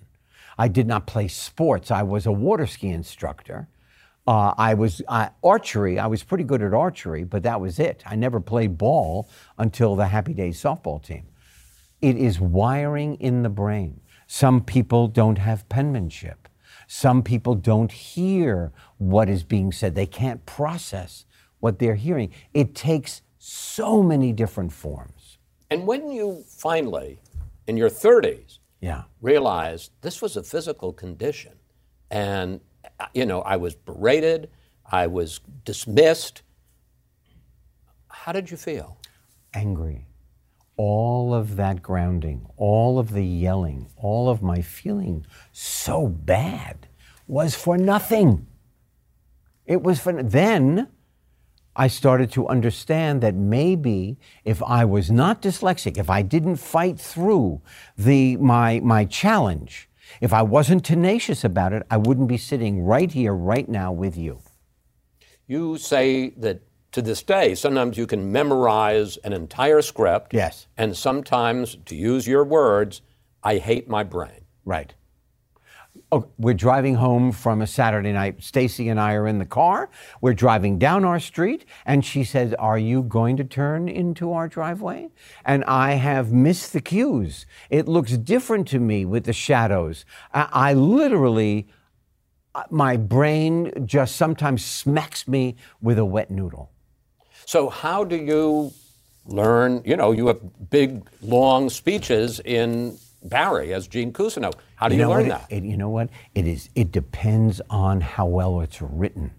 I 0.57 0.69
did 0.69 0.87
not 0.87 1.07
play 1.07 1.29
sports. 1.29 1.91
I 1.91 2.03
was 2.03 2.27
a 2.27 2.33
water 2.33 2.67
ski 2.67 2.89
instructor. 2.89 3.69
Uh, 4.29 4.53
I 4.59 4.75
was 4.75 5.01
uh, 5.09 5.31
archery. 5.43 5.99
I 5.99 6.07
was 6.07 6.23
pretty 6.23 6.45
good 6.45 6.61
at 6.61 6.75
archery, 6.75 7.25
but 7.25 7.43
that 7.45 7.63
was 7.63 7.79
it. 7.79 8.03
I 8.05 8.15
never 8.15 8.41
played 8.41 8.77
ball 8.77 9.27
until 9.57 9.97
the 9.97 10.07
Happy 10.07 10.35
Days 10.35 10.63
softball 10.63 11.03
team. 11.03 11.25
It 12.03 12.19
is 12.19 12.39
wiring 12.39 13.15
in 13.15 13.43
the 13.43 13.49
brain. 13.49 14.03
Some 14.27 14.61
people 14.61 15.09
don't 15.09 15.39
have 15.39 15.67
penmanship. 15.71 16.47
Some 16.87 17.23
people 17.23 17.55
don't 17.55 17.91
hear 17.91 18.71
what 18.99 19.31
is 19.31 19.45
being 19.45 19.73
said. 19.73 19.95
They 19.95 20.05
can't 20.05 20.45
process 20.45 21.25
what 21.61 21.79
they're 21.79 21.95
hearing. 21.95 22.31
It 22.53 22.75
takes 22.75 23.23
so 23.39 24.03
many 24.03 24.35
different 24.35 24.75
forms. 24.75 25.39
And 25.71 25.87
when 25.87 26.11
you 26.11 26.45
finally, 26.47 27.19
in 27.67 27.79
your 27.79 27.89
30s, 27.89 28.59
Yeah. 28.83 29.05
realized 29.23 29.91
this 30.03 30.21
was 30.21 30.37
a 30.37 30.43
physical 30.43 30.93
condition, 30.93 31.55
and 32.11 32.61
you 33.15 33.27
know, 33.27 33.43
I 33.43 33.57
was 33.57 33.75
berated, 33.75 34.51
I 34.91 35.07
was 35.07 35.41
dismissed. 35.65 36.43
How 38.09 38.33
did 38.33 38.51
you 38.51 38.57
feel? 38.57 38.99
Angry. 39.55 40.07
All 40.77 41.35
of 41.35 41.57
that 41.57 41.83
grounding, 41.83 42.47
all 42.57 42.99
of 42.99 43.13
the 43.13 43.25
yelling, 43.25 43.89
all 43.97 44.29
of 44.29 44.43
my 44.43 44.63
feeling 44.63 45.27
so 45.53 46.09
bad 46.09 46.87
was 47.27 47.55
for 47.55 47.77
nothing. 47.77 48.47
It 49.67 49.83
was 49.83 50.01
for 50.01 50.23
then 50.23 50.89
I 51.77 51.87
started 51.87 52.33
to 52.33 52.49
understand 52.49 53.21
that 53.21 53.37
maybe 53.37 54.19
if 54.45 54.61
I 54.63 54.85
was 54.85 55.13
not 55.13 55.43
dyslexic, 55.43 55.97
if 55.97 56.11
I 56.11 56.23
didn't 56.23 56.57
fight 56.57 56.99
through 56.99 57.61
the 57.97 58.37
my 58.39 58.81
my 58.81 59.05
challenge, 59.05 59.88
if 60.21 60.33
I 60.33 60.43
wasn't 60.43 60.85
tenacious 60.85 61.45
about 61.45 61.73
it, 61.73 61.85
I 61.91 61.97
wouldn't 61.97 62.29
be 62.29 62.39
sitting 62.39 62.83
right 62.83 63.11
here 63.11 63.35
right 63.35 63.69
now 63.69 63.93
with 63.93 64.17
you. 64.17 64.41
You 65.47 65.79
say 65.79 66.31
that 66.37 66.63
to 66.93 67.03
this 67.03 67.23
day, 67.23 67.55
sometimes 67.55 67.97
you 67.97 68.07
can 68.07 68.33
memorize 68.33 69.17
an 69.19 69.33
entire 69.33 69.83
script. 69.83 70.33
Yes. 70.35 70.67
And 70.77 70.97
sometimes, 70.97 71.77
to 71.87 71.95
use 71.95 72.27
your 72.27 72.45
words, 72.45 73.03
I 73.43 73.59
hate 73.59 73.89
my 73.89 74.05
brain. 74.05 74.45
Right. 74.65 74.95
Oh, 76.11 76.27
we're 76.39 76.55
driving 76.55 76.95
home 76.95 77.33
from 77.33 77.61
a 77.61 77.67
Saturday 77.67 78.13
night. 78.13 78.43
Stacy 78.43 78.89
and 78.89 78.99
I 78.99 79.13
are 79.13 79.27
in 79.27 79.39
the 79.39 79.45
car. 79.45 79.91
We're 80.23 80.33
driving 80.33 80.79
down 80.79 81.05
our 81.05 81.21
street, 81.21 81.67
and 81.85 82.03
she 82.03 82.25
says, 82.25 82.55
Are 82.55 82.79
you 82.79 83.03
going 83.03 83.37
to 83.37 83.45
turn 83.45 83.91
into 83.91 84.33
our 84.33 84.49
driveway? 84.49 85.11
And 85.45 85.65
I 85.65 85.93
have 85.95 86.33
missed 86.33 86.73
the 86.73 86.81
cues. 86.81 87.45
It 87.69 87.89
looks 87.89 88.17
different 88.17 88.69
to 88.69 88.79
me 88.79 89.05
with 89.05 89.25
the 89.25 89.35
shadows. 89.35 90.07
I, 90.33 90.49
I 90.51 90.73
literally, 90.73 91.69
uh, 92.55 92.65
my 92.71 92.97
brain 92.97 93.85
just 93.85 94.17
sometimes 94.17 94.65
smacks 94.65 95.29
me 95.29 95.57
with 95.83 95.99
a 95.99 96.07
wet 96.07 96.31
noodle. 96.31 96.71
So, 97.45 97.69
how 97.69 98.05
do 98.05 98.17
you 98.17 98.73
learn? 99.27 99.83
You 99.85 99.97
know, 99.97 100.13
you 100.13 100.29
have 100.29 100.71
big, 100.71 101.07
long 101.21 101.69
speeches 101.69 102.41
in 102.41 102.97
Barry 103.23 103.75
as 103.75 103.89
Gene 103.89 104.13
Cousineau. 104.13 104.53
How 104.77 104.89
do 104.89 104.95
you, 104.95 105.03
know 105.03 105.11
learn 105.11 105.29
that? 105.29 105.47
It, 105.51 105.65
you 105.65 105.77
know 105.77 105.89
what? 105.91 106.11
It 106.35 106.47
is. 106.47 106.71
It 106.75 106.93
depends 106.93 107.61
on 107.69 108.01
how 108.01 108.27
well 108.27 108.61
it's 108.61 108.81
written. 108.81 109.33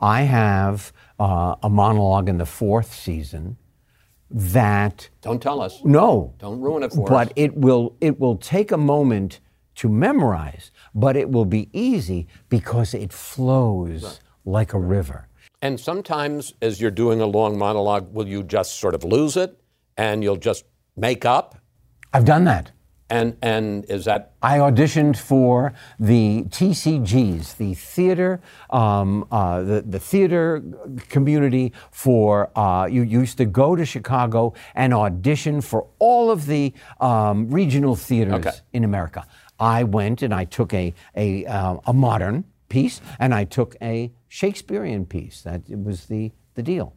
I 0.00 0.22
have 0.22 0.92
uh, 1.18 1.56
a 1.62 1.68
monologue 1.68 2.28
in 2.28 2.38
the 2.38 2.46
fourth 2.46 2.94
season 2.94 3.56
that 4.30 5.08
Don't 5.22 5.42
tell 5.42 5.60
us. 5.60 5.80
no, 5.84 6.34
Don't 6.38 6.60
ruin 6.60 6.82
it 6.82 6.92
for 6.92 7.08
but 7.08 7.28
us. 7.28 7.32
it 7.36 7.56
will 7.56 7.96
it 8.00 8.20
will 8.20 8.36
take 8.36 8.70
a 8.70 8.76
moment 8.76 9.40
to 9.76 9.88
memorize, 9.88 10.70
but 10.94 11.16
it 11.16 11.30
will 11.30 11.44
be 11.44 11.70
easy 11.72 12.26
because 12.48 12.94
it 12.94 13.12
flows 13.12 14.20
like 14.44 14.74
a 14.74 14.78
river. 14.78 15.28
And 15.62 15.78
sometimes, 15.80 16.52
as 16.62 16.80
you're 16.80 16.90
doing 16.90 17.20
a 17.20 17.26
long 17.26 17.58
monologue, 17.58 18.12
will 18.12 18.28
you 18.28 18.42
just 18.42 18.78
sort 18.78 18.94
of 18.94 19.02
lose 19.02 19.36
it 19.36 19.58
and 19.96 20.22
you'll 20.22 20.36
just 20.36 20.64
make 20.96 21.24
up? 21.24 21.56
I've 22.12 22.24
done 22.24 22.44
that. 22.44 22.70
And 23.10 23.36
and 23.40 23.86
is 23.86 24.04
that 24.04 24.32
I 24.42 24.58
auditioned 24.58 25.16
for 25.16 25.72
the 25.98 26.44
TCGs, 26.50 27.56
the 27.56 27.72
theater, 27.74 28.40
um, 28.68 29.26
uh, 29.30 29.62
the, 29.62 29.80
the 29.80 29.98
theater 29.98 30.62
community 31.08 31.72
for, 31.90 32.50
uh, 32.54 32.86
you 32.86 33.02
used 33.02 33.38
to 33.38 33.46
go 33.46 33.74
to 33.74 33.84
Chicago 33.86 34.52
and 34.74 34.92
audition 34.92 35.60
for 35.62 35.86
all 35.98 36.30
of 36.30 36.44
the 36.46 36.74
um, 37.00 37.48
regional 37.50 37.96
theaters 37.96 38.46
Okay. 38.46 38.56
in 38.74 38.84
America. 38.84 39.26
I 39.58 39.84
went 39.84 40.22
and 40.22 40.34
I 40.34 40.44
took 40.44 40.72
a, 40.74 40.92
a, 41.16 41.46
uh, 41.46 41.76
a 41.86 41.92
modern 41.94 42.44
piece 42.68 43.00
and 43.18 43.34
I 43.34 43.44
took 43.44 43.74
a 43.80 44.12
Shakespearean 44.28 45.06
piece. 45.06 45.40
That 45.42 45.62
was 45.68 46.06
the, 46.06 46.30
the 46.54 46.62
deal. 46.62 46.94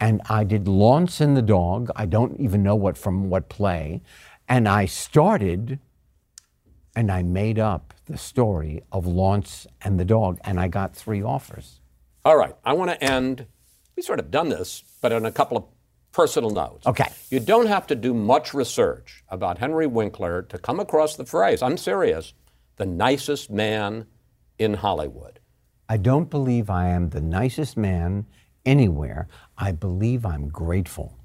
And 0.00 0.20
I 0.28 0.44
did 0.44 0.68
Launce 0.68 1.20
and 1.20 1.36
the 1.36 1.42
Dog. 1.42 1.90
I 1.96 2.06
don't 2.06 2.38
even 2.38 2.62
know 2.62 2.76
what 2.76 2.96
from 2.96 3.30
what 3.30 3.48
play. 3.48 4.00
And 4.48 4.68
I 4.68 4.86
started 4.86 5.78
and 6.96 7.12
I 7.12 7.22
made 7.22 7.58
up 7.58 7.94
the 8.06 8.18
story 8.18 8.82
of 8.90 9.06
Launce 9.06 9.66
and 9.82 10.00
the 10.00 10.04
dog, 10.04 10.38
and 10.42 10.58
I 10.58 10.66
got 10.68 10.96
three 10.96 11.22
offers. 11.22 11.80
all 12.24 12.36
right? 12.36 12.56
I 12.64 12.72
want 12.72 12.90
to 12.90 13.02
end. 13.04 13.46
We 13.96 14.02
sort 14.02 14.18
of 14.18 14.30
done 14.30 14.48
this, 14.48 14.82
but 15.00 15.12
on 15.12 15.24
a 15.24 15.30
couple 15.30 15.56
of 15.56 15.64
personal 16.12 16.50
notes. 16.50 16.86
Okay. 16.86 17.08
You 17.30 17.38
don't 17.38 17.66
have 17.66 17.86
to 17.88 17.94
do 17.94 18.12
much 18.14 18.52
research 18.54 19.22
about 19.28 19.58
Henry 19.58 19.86
Winkler 19.86 20.42
to 20.42 20.58
come 20.58 20.80
across 20.80 21.14
the 21.16 21.24
phrase. 21.24 21.62
I'm 21.62 21.76
serious. 21.76 22.32
The 22.76 22.86
nicest 22.86 23.50
man 23.50 24.06
in 24.58 24.74
Hollywood. 24.74 25.38
I 25.88 25.96
don't 25.98 26.28
believe 26.28 26.68
I 26.68 26.88
am 26.88 27.10
the 27.10 27.20
nicest 27.20 27.76
man 27.76 28.26
anywhere. 28.66 29.28
I 29.56 29.72
believe 29.72 30.26
I'm 30.26 30.48
grateful. 30.48 31.16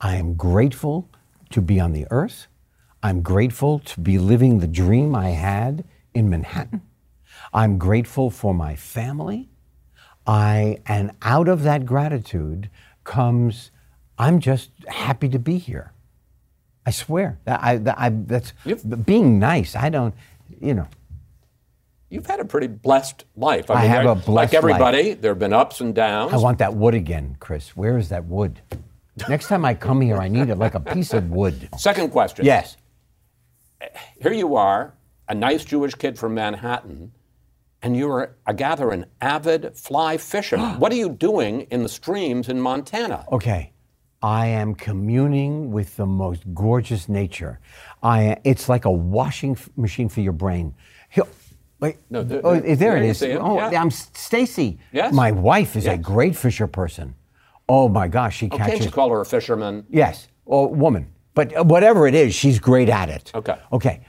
I 0.00 0.16
am 0.16 0.34
grateful 0.34 1.10
to 1.50 1.60
be 1.60 1.78
on 1.80 1.92
the 1.92 2.06
earth. 2.10 2.46
I'm 3.02 3.22
grateful 3.22 3.78
to 3.80 4.00
be 4.00 4.18
living 4.18 4.58
the 4.60 4.66
dream 4.66 5.14
I 5.14 5.30
had 5.30 5.84
in 6.14 6.28
Manhattan. 6.30 6.82
I'm 7.52 7.78
grateful 7.78 8.30
for 8.30 8.54
my 8.54 8.76
family. 8.76 9.48
I 10.26 10.78
and 10.86 11.12
out 11.22 11.48
of 11.48 11.62
that 11.62 11.86
gratitude 11.86 12.70
comes 13.04 13.70
I'm 14.18 14.38
just 14.38 14.70
happy 14.86 15.30
to 15.30 15.38
be 15.38 15.56
here. 15.56 15.92
I 16.84 16.90
swear. 16.90 17.38
That 17.46 17.60
I, 17.62 17.76
that 17.78 17.98
I, 17.98 18.10
that's 18.10 18.52
being 19.04 19.38
nice. 19.38 19.74
I 19.74 19.88
don't, 19.88 20.14
you 20.60 20.74
know. 20.74 20.88
You've 22.10 22.26
had 22.26 22.38
a 22.38 22.44
pretty 22.44 22.66
blessed 22.66 23.24
life. 23.34 23.70
I 23.70 23.82
have 23.82 24.02
there- 24.04 24.12
a 24.12 24.14
blessed 24.14 24.52
Like 24.52 24.54
everybody, 24.54 25.14
there 25.14 25.30
have 25.30 25.38
been 25.38 25.54
ups 25.54 25.80
and 25.80 25.94
downs. 25.94 26.34
I 26.34 26.36
want 26.36 26.58
that 26.58 26.74
wood 26.74 26.94
again, 26.94 27.36
Chris. 27.40 27.74
Where 27.74 27.96
is 27.96 28.10
that 28.10 28.26
wood? 28.26 28.60
Next 29.28 29.48
time 29.48 29.64
I 29.64 29.74
come 29.74 30.00
here, 30.00 30.18
I 30.18 30.28
need 30.28 30.48
it 30.48 30.56
like 30.56 30.74
a 30.74 30.80
piece 30.80 31.12
of 31.12 31.30
wood. 31.30 31.68
Second 31.78 32.10
question. 32.10 32.44
Yes. 32.44 32.76
Here 34.20 34.32
you 34.32 34.56
are, 34.56 34.94
a 35.28 35.34
nice 35.34 35.64
Jewish 35.64 35.94
kid 35.94 36.18
from 36.18 36.34
Manhattan, 36.34 37.12
and 37.82 37.96
you're, 37.96 38.36
I 38.46 38.52
gather, 38.52 38.90
an 38.90 39.06
avid 39.20 39.76
fly 39.76 40.16
fisherman. 40.18 40.78
what 40.80 40.92
are 40.92 40.96
you 40.96 41.08
doing 41.10 41.62
in 41.70 41.82
the 41.82 41.88
streams 41.88 42.48
in 42.48 42.60
Montana? 42.60 43.24
Okay. 43.32 43.72
I 44.22 44.48
am 44.48 44.74
communing 44.74 45.72
with 45.72 45.96
the 45.96 46.04
most 46.04 46.42
gorgeous 46.52 47.08
nature. 47.08 47.58
I, 48.02 48.36
it's 48.44 48.68
like 48.68 48.84
a 48.84 48.90
washing 48.90 49.52
f- 49.52 49.70
machine 49.76 50.10
for 50.10 50.20
your 50.20 50.34
brain. 50.34 50.74
Wait, 51.80 51.96
No, 52.10 52.22
there- 52.22 52.42
oh, 52.44 52.60
there- 52.60 52.76
there 52.76 52.96
it 52.98 53.04
is. 53.04 53.22
Oh, 53.22 53.56
yeah. 53.56 53.80
I'm 53.80 53.90
Stacy. 53.90 54.78
Yes. 54.92 55.14
My 55.14 55.32
wife 55.32 55.74
is 55.76 55.86
a 55.86 55.96
great 55.96 56.36
fisher 56.36 56.66
person. 56.66 57.14
Oh 57.72 57.88
my 57.88 58.08
gosh, 58.08 58.36
she 58.38 58.48
Oh, 58.50 58.56
catches. 58.58 58.72
can't 58.72 58.84
you 58.86 58.90
call 58.90 59.10
her 59.10 59.20
a 59.20 59.24
fisherman? 59.24 59.86
Yes, 59.88 60.26
or 60.44 60.68
woman. 60.74 61.06
But 61.34 61.56
uh, 61.56 61.62
whatever 61.62 62.08
it 62.08 62.14
is, 62.16 62.34
she's 62.34 62.58
great 62.58 62.88
at 62.88 63.08
it. 63.08 63.30
Okay. 63.32 63.56
Okay. 63.72 64.00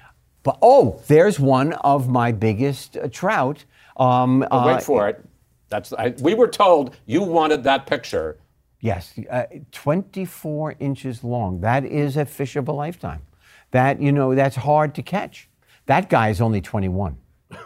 But 0.42 0.58
oh, 0.64 1.00
there's 1.08 1.40
one 1.40 1.74
of 1.74 2.10
my 2.10 2.32
biggest 2.32 2.98
uh, 2.98 3.08
trout. 3.10 3.64
Um, 3.98 4.44
Oh, 4.50 4.58
uh, 4.58 4.66
wait 4.74 4.84
for 4.84 5.08
it. 5.10 5.24
That's 5.70 5.94
I, 5.94 6.16
we 6.22 6.34
were 6.34 6.48
told 6.48 6.98
you 7.06 7.22
wanted 7.22 7.64
that 7.64 7.86
picture. 7.86 8.40
Yes, 8.80 9.14
uh, 9.30 9.44
24 9.72 10.76
inches 10.80 11.24
long. 11.24 11.62
That 11.62 11.86
is 11.86 12.18
a 12.18 12.26
fish 12.26 12.56
of 12.56 12.68
a 12.68 12.72
lifetime. 12.72 13.22
That, 13.70 14.02
you 14.02 14.12
know, 14.12 14.34
that's 14.34 14.56
hard 14.56 14.96
to 14.96 15.04
catch. 15.04 15.48
That 15.86 16.10
guy 16.10 16.30
is 16.30 16.42
only 16.42 16.62
21. 16.62 17.16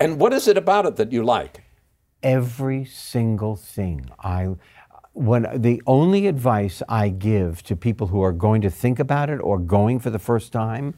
And 0.00 0.18
what 0.20 0.32
is 0.32 0.48
it 0.48 0.56
about 0.56 0.86
it 0.86 0.96
that 0.96 1.12
you 1.12 1.22
like? 1.24 1.62
Every 2.22 2.84
single 2.84 3.56
thing. 3.56 4.10
I 4.18 4.56
when 5.12 5.48
the 5.60 5.82
only 5.84 6.28
advice 6.28 6.80
I 6.88 7.08
give 7.08 7.64
to 7.64 7.74
people 7.74 8.06
who 8.06 8.22
are 8.22 8.32
going 8.32 8.62
to 8.62 8.70
think 8.70 9.00
about 9.00 9.28
it 9.30 9.40
or 9.40 9.58
going 9.58 9.98
for 9.98 10.10
the 10.10 10.18
first 10.18 10.52
time 10.52 10.94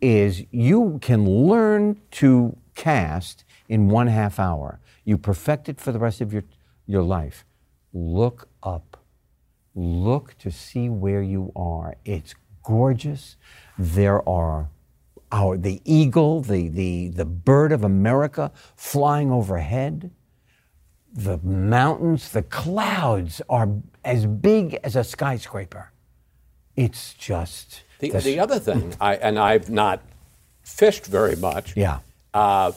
is 0.00 0.44
you 0.50 0.98
can 1.02 1.26
learn 1.26 2.00
to 2.12 2.56
cast 2.74 3.44
in 3.68 3.88
one 3.88 4.06
half 4.06 4.38
hour. 4.38 4.80
You 5.04 5.18
perfect 5.18 5.68
it 5.68 5.80
for 5.80 5.92
the 5.92 5.98
rest 5.98 6.22
of 6.22 6.32
your, 6.32 6.44
your 6.86 7.02
life. 7.02 7.44
Look 7.92 8.48
up. 8.62 9.04
Look 9.74 10.38
to 10.38 10.50
see 10.50 10.88
where 10.88 11.22
you 11.22 11.52
are. 11.54 11.96
It's 12.04 12.34
gorgeous. 12.62 13.36
There 13.78 14.26
are 14.28 14.70
our, 15.30 15.58
the 15.58 15.82
eagle, 15.84 16.40
the, 16.40 16.68
the, 16.68 17.08
the 17.08 17.24
bird 17.24 17.72
of 17.72 17.84
America 17.84 18.50
flying 18.76 19.30
overhead. 19.30 20.10
The 21.18 21.38
mountains, 21.38 22.30
the 22.30 22.44
clouds 22.44 23.42
are 23.48 23.68
as 24.04 24.24
big 24.24 24.74
as 24.84 24.94
a 24.94 25.02
skyscraper. 25.02 25.90
It's 26.76 27.12
just. 27.14 27.82
The, 27.98 28.10
the 28.10 28.38
other 28.38 28.60
thing, 28.60 28.94
I, 29.00 29.16
and 29.16 29.36
I've 29.36 29.68
not 29.68 30.00
fished 30.62 31.06
very 31.06 31.34
much. 31.34 31.76
Yeah. 31.76 31.98
Uh, 32.32 32.70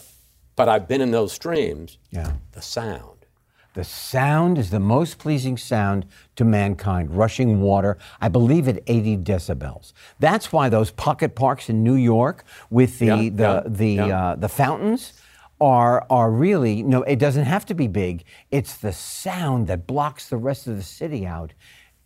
but 0.56 0.67
I've 0.67 0.88
been 0.88 1.01
in 1.01 1.12
those 1.12 1.34
streams. 1.34 1.99
Yeah. 2.10 2.32
The 2.54 2.63
sound. 2.63 3.27
The 3.75 3.84
sound 3.84 4.58
is 4.58 4.71
the 4.71 4.80
most 4.80 5.19
pleasing 5.19 5.56
sound 5.56 6.08
to 6.36 6.43
mankind, 6.43 7.15
rushing 7.15 7.62
water, 7.62 7.99
I 8.19 8.27
believe 8.27 8.67
at 8.67 8.82
80 8.88 9.17
decibels. 9.17 9.93
That's 10.19 10.51
why 10.51 10.67
those 10.67 10.89
pocket 10.89 11.36
parks 11.36 11.69
in 11.69 11.84
New 11.84 11.93
York 11.93 12.43
with 12.71 12.97
the, 12.97 13.06
Yeah, 13.06 13.15
the, 13.15 13.43
yeah, 13.43 13.62
the, 13.67 13.88
yeah. 13.88 14.23
Uh, 14.32 14.36
the 14.36 14.49
fountains 14.49 15.13
are, 15.62 16.06
are 16.10 16.32
really, 16.32 16.82
no, 16.84 17.04
it 17.04 17.17
doesn't 17.19 17.45
have 17.45 17.65
to 17.67 17.74
be 17.74 17.88
big. 17.88 18.24
It's 18.50 18.76
the 18.76 18.91
sound 18.91 19.67
that 19.67 19.88
blocks 19.88 20.28
the 20.28 20.38
rest 20.38 20.67
of 20.67 20.76
the 20.76 20.84
city 20.84 21.26
out. 21.26 21.54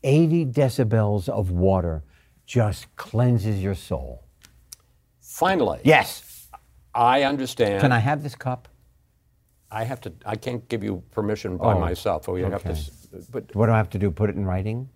80 0.03 0.45
decibels 0.47 1.27
of 1.29 1.49
water 1.49 2.03
just 2.45 2.93
cleanses 2.97 3.63
your 3.63 3.73
soul. 3.73 4.23
Finally. 5.21 5.79
Yes. 5.83 6.47
I 6.93 7.23
understand. 7.23 7.81
Can 7.81 7.91
I 7.91 7.99
have 7.99 8.21
this 8.23 8.35
cup? 8.35 8.67
I 9.71 9.83
have 9.83 9.99
to. 10.01 10.13
I 10.25 10.35
can't 10.35 10.67
give 10.69 10.83
you 10.83 11.01
permission 11.11 11.57
by 11.57 11.73
Oh, 11.73 11.79
myself. 11.79 12.29
Or 12.29 12.37
you 12.37 12.45
have 12.45 12.63
to. 12.63 12.77
But 13.31 13.53
What 13.55 13.65
do 13.65 13.71
I 13.73 13.77
have 13.77 13.89
to 13.91 13.99
do? 13.99 14.11
Put 14.11 14.29
it 14.29 14.35
in 14.35 14.45
writing? 14.45 14.89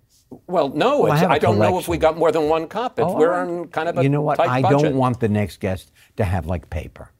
well, 0.47 0.69
no. 0.69 0.99
Well, 1.01 1.11
I 1.11 1.15
it's, 1.15 1.21
have 1.21 1.31
a 1.31 1.33
I 1.33 1.39
don't 1.39 1.57
know 1.57 1.79
if 1.79 1.87
we 1.87 1.97
got 1.97 2.15
more 2.17 2.31
than 2.31 2.47
one 2.47 2.67
cup. 2.67 2.99
If 2.99 3.05
Oh, 3.05 3.15
we're 3.17 3.33
on 3.33 3.67
kind 3.69 3.89
of 3.89 3.97
a 3.97 4.03
You 4.03 4.09
know 4.09 4.21
what? 4.21 4.39
I 4.39 4.61
budget. 4.61 4.79
don't 4.79 4.95
want 4.95 5.19
the 5.19 5.27
next 5.27 5.59
guest 5.59 5.91
to 6.17 6.23
have 6.23 6.45
like 6.45 6.69
paper. 6.69 7.11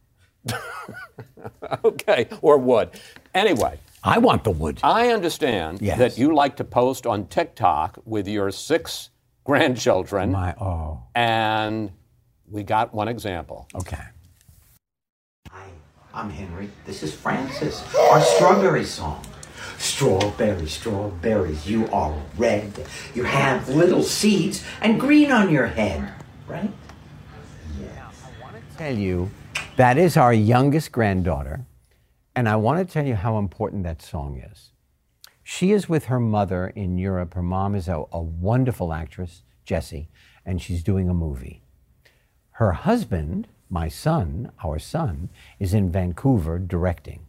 okay, 1.83 2.27
or 2.41 2.57
wood. 2.57 2.89
Anyway, 3.33 3.79
I 4.03 4.17
want 4.19 4.43
the 4.43 4.51
wood. 4.51 4.79
I 4.83 5.09
understand 5.09 5.81
Yes. 5.81 5.97
that 5.99 6.17
you 6.17 6.33
like 6.33 6.55
to 6.57 6.63
post 6.63 7.05
on 7.05 7.27
TikTok 7.27 7.99
with 8.05 8.27
your 8.27 8.51
six 8.51 9.09
grandchildren, 9.43 10.31
My 10.31 10.53
oh. 10.59 11.03
and 11.15 11.91
we 12.49 12.63
got 12.63 12.93
one 12.93 13.07
example. 13.07 13.67
Okay. 13.75 14.01
Hi, 15.51 15.67
I'm 16.13 16.29
Henry. 16.29 16.69
This 16.85 17.03
is 17.03 17.13
Francis. 17.13 17.83
Our 17.95 18.21
strawberry 18.21 18.85
song. 18.85 19.23
Strawberries, 19.77 20.73
strawberries, 20.73 21.65
you 21.65 21.87
are 21.91 22.13
red. 22.37 22.85
You 23.15 23.23
have 23.23 23.69
little 23.69 24.03
seeds 24.03 24.61
and 24.81 24.99
green 24.99 25.31
on 25.31 25.49
your 25.49 25.67
head, 25.67 26.11
right? 26.47 26.69
Yeah. 27.79 27.87
I 28.25 28.41
want 28.43 28.55
to 28.57 28.77
tell 28.77 28.93
you, 28.97 29.31
that 29.75 29.97
is 29.97 30.17
our 30.17 30.33
youngest 30.33 30.91
granddaughter, 30.91 31.65
and 32.35 32.47
I 32.47 32.55
want 32.55 32.85
to 32.85 32.93
tell 32.93 33.05
you 33.05 33.15
how 33.15 33.37
important 33.37 33.83
that 33.83 34.01
song 34.01 34.41
is. 34.51 34.71
She 35.43 35.71
is 35.71 35.89
with 35.89 36.05
her 36.05 36.19
mother 36.19 36.67
in 36.67 36.97
Europe. 36.97 37.33
Her 37.33 37.41
mom 37.41 37.75
is 37.75 37.87
a, 37.87 38.03
a 38.11 38.21
wonderful 38.21 38.93
actress, 38.93 39.41
Jessie, 39.65 40.09
and 40.45 40.61
she's 40.61 40.83
doing 40.83 41.09
a 41.09 41.13
movie. 41.13 41.63
Her 42.51 42.73
husband, 42.73 43.47
my 43.69 43.87
son, 43.87 44.51
our 44.63 44.79
son, 44.79 45.29
is 45.59 45.73
in 45.73 45.91
Vancouver 45.91 46.59
directing. 46.59 47.25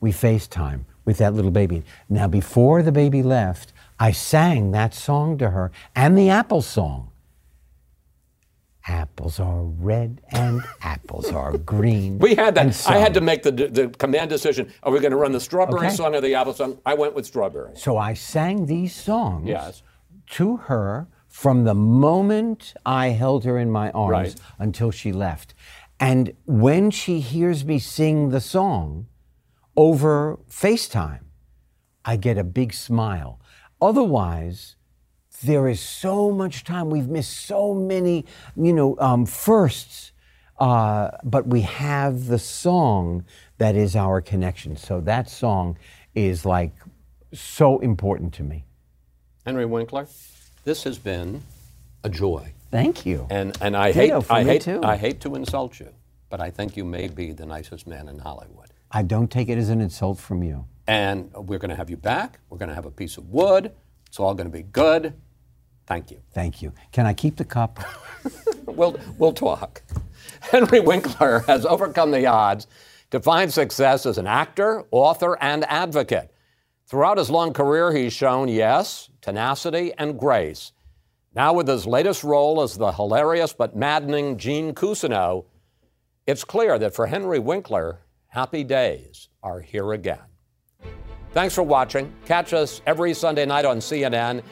We 0.00 0.10
FaceTime 0.10 0.84
with 1.04 1.18
that 1.18 1.34
little 1.34 1.50
baby. 1.50 1.84
Now, 2.08 2.28
before 2.28 2.82
the 2.82 2.92
baby 2.92 3.22
left, 3.22 3.72
I 3.98 4.12
sang 4.12 4.72
that 4.72 4.94
song 4.94 5.38
to 5.38 5.50
her 5.50 5.70
and 5.94 6.16
the 6.16 6.30
Apple 6.30 6.62
song. 6.62 7.10
Apples 8.88 9.38
are 9.38 9.62
red 9.64 10.22
and 10.30 10.62
apples 10.82 11.30
are 11.30 11.56
green. 11.58 12.18
We 12.18 12.34
had 12.34 12.54
that. 12.54 12.86
I 12.88 12.96
had 12.98 13.12
to 13.14 13.20
make 13.20 13.42
the, 13.42 13.52
the 13.52 13.88
command 13.98 14.30
decision. 14.30 14.72
Are 14.82 14.90
we 14.90 14.98
going 15.00 15.10
to 15.10 15.16
run 15.18 15.32
the 15.32 15.40
strawberry 15.40 15.86
Okay. 15.88 15.94
song 15.96 16.14
or 16.14 16.20
the 16.22 16.34
apple 16.34 16.54
song? 16.54 16.78
I 16.86 16.94
went 16.94 17.14
with 17.14 17.26
strawberry. 17.26 17.72
So 17.76 17.98
I 17.98 18.14
sang 18.14 18.66
these 18.66 18.94
songs 18.94 19.46
Yes. 19.46 19.82
to 20.30 20.56
her 20.56 21.06
from 21.28 21.64
the 21.64 21.74
moment 21.74 22.72
I 22.86 23.08
held 23.08 23.44
her 23.44 23.58
in 23.58 23.70
my 23.70 23.90
arms 23.90 24.10
Right. 24.10 24.34
until 24.58 24.90
she 24.90 25.12
left. 25.12 25.54
And 26.00 26.32
when 26.46 26.90
she 26.90 27.20
hears 27.20 27.64
me 27.66 27.78
sing 27.78 28.30
the 28.30 28.40
song 28.40 29.06
over 29.76 30.38
FaceTime, 30.50 31.20
I 32.04 32.16
get 32.16 32.38
a 32.38 32.44
big 32.44 32.72
smile. 32.72 33.38
Otherwise, 33.82 34.76
there 35.42 35.68
is 35.68 35.80
so 35.80 36.30
much 36.30 36.64
time. 36.64 36.90
We've 36.90 37.08
missed 37.08 37.46
so 37.46 37.74
many, 37.74 38.24
you 38.56 38.72
know, 38.72 38.96
um, 38.98 39.26
firsts. 39.26 40.12
Uh, 40.58 41.10
but 41.22 41.46
we 41.46 41.60
have 41.60 42.26
the 42.26 42.38
song 42.38 43.24
that 43.58 43.76
is 43.76 43.94
our 43.94 44.20
connection. 44.20 44.76
So 44.76 45.00
that 45.02 45.30
song 45.30 45.78
is 46.14 46.44
like 46.44 46.72
so 47.32 47.78
important 47.78 48.34
to 48.34 48.42
me. 48.42 48.64
Henry 49.46 49.66
Winkler, 49.66 50.08
this 50.64 50.82
has 50.84 50.98
been 50.98 51.42
a 52.02 52.08
joy. 52.08 52.52
Thank 52.70 53.06
you. 53.06 53.26
And 53.30 53.56
and 53.60 53.76
I 53.76 53.92
Ditto 53.92 54.20
hate 54.20 54.30
I 54.30 54.44
hate 54.44 54.62
too. 54.62 54.80
I 54.82 54.96
hate 54.96 55.20
to 55.22 55.34
insult 55.36 55.80
you, 55.80 55.88
but 56.28 56.40
I 56.40 56.50
think 56.50 56.76
you 56.76 56.84
may 56.84 57.08
be 57.08 57.32
the 57.32 57.46
nicest 57.46 57.86
man 57.86 58.08
in 58.08 58.18
Hollywood. 58.18 58.68
I 58.90 59.02
don't 59.02 59.30
take 59.30 59.48
it 59.48 59.58
as 59.58 59.68
an 59.68 59.80
insult 59.80 60.18
from 60.18 60.42
you. 60.42 60.66
And 60.86 61.32
we're 61.34 61.58
going 61.58 61.70
to 61.70 61.76
have 61.76 61.90
you 61.90 61.96
back. 61.96 62.40
We're 62.48 62.58
going 62.58 62.70
to 62.70 62.74
have 62.74 62.86
a 62.86 62.90
piece 62.90 63.16
of 63.16 63.28
wood. 63.28 63.72
It's 64.06 64.18
all 64.18 64.34
going 64.34 64.50
to 64.50 64.52
be 64.52 64.62
good. 64.62 65.14
Thank 65.88 66.10
you. 66.10 66.20
Thank 66.34 66.60
you. 66.60 66.74
Can 66.92 67.06
I 67.06 67.14
keep 67.14 67.36
the 67.36 67.44
cup? 67.44 67.80
We'll 68.66 68.98
we'll 69.16 69.32
talk. 69.32 69.82
Henry 70.40 70.78
Winkler 70.78 71.40
has 71.46 71.64
overcome 71.64 72.10
the 72.10 72.26
odds 72.26 72.66
to 73.10 73.18
find 73.18 73.52
success 73.52 74.04
as 74.04 74.18
an 74.18 74.26
actor, 74.26 74.84
author, 74.90 75.38
and 75.40 75.64
advocate. 75.64 76.30
Throughout 76.86 77.16
his 77.16 77.30
long 77.30 77.54
career, 77.54 77.90
he's 77.92 78.12
shown, 78.12 78.48
yes, 78.48 79.08
tenacity 79.22 79.94
and 79.96 80.18
grace. 80.18 80.72
Now, 81.34 81.54
with 81.54 81.66
his 81.66 81.86
latest 81.86 82.22
role 82.22 82.60
as 82.60 82.76
the 82.76 82.92
hilarious 82.92 83.54
but 83.54 83.74
maddening 83.74 84.36
Gene 84.36 84.74
Cousineau, 84.74 85.46
it's 86.26 86.44
clear 86.44 86.78
that 86.78 86.94
for 86.94 87.06
Henry 87.06 87.38
Winkler, 87.38 88.00
happy 88.26 88.64
days 88.64 89.28
are 89.42 89.60
here 89.60 89.94
again. 89.94 90.20
Thanks 91.32 91.54
for 91.54 91.62
watching. 91.62 92.12
Catch 92.26 92.52
us 92.52 92.82
every 92.86 93.14
Sunday 93.14 93.46
night 93.46 93.64
on 93.64 93.78
CNN 93.78 94.42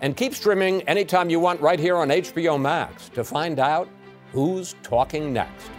and 0.00 0.16
keep 0.16 0.34
streaming 0.34 0.82
anytime 0.82 1.30
you 1.30 1.40
want 1.40 1.60
right 1.60 1.78
here 1.78 1.96
on 1.96 2.08
HBO 2.08 2.60
Max 2.60 3.08
to 3.10 3.24
find 3.24 3.58
out 3.58 3.88
who's 4.32 4.74
talking 4.82 5.32
next. 5.32 5.70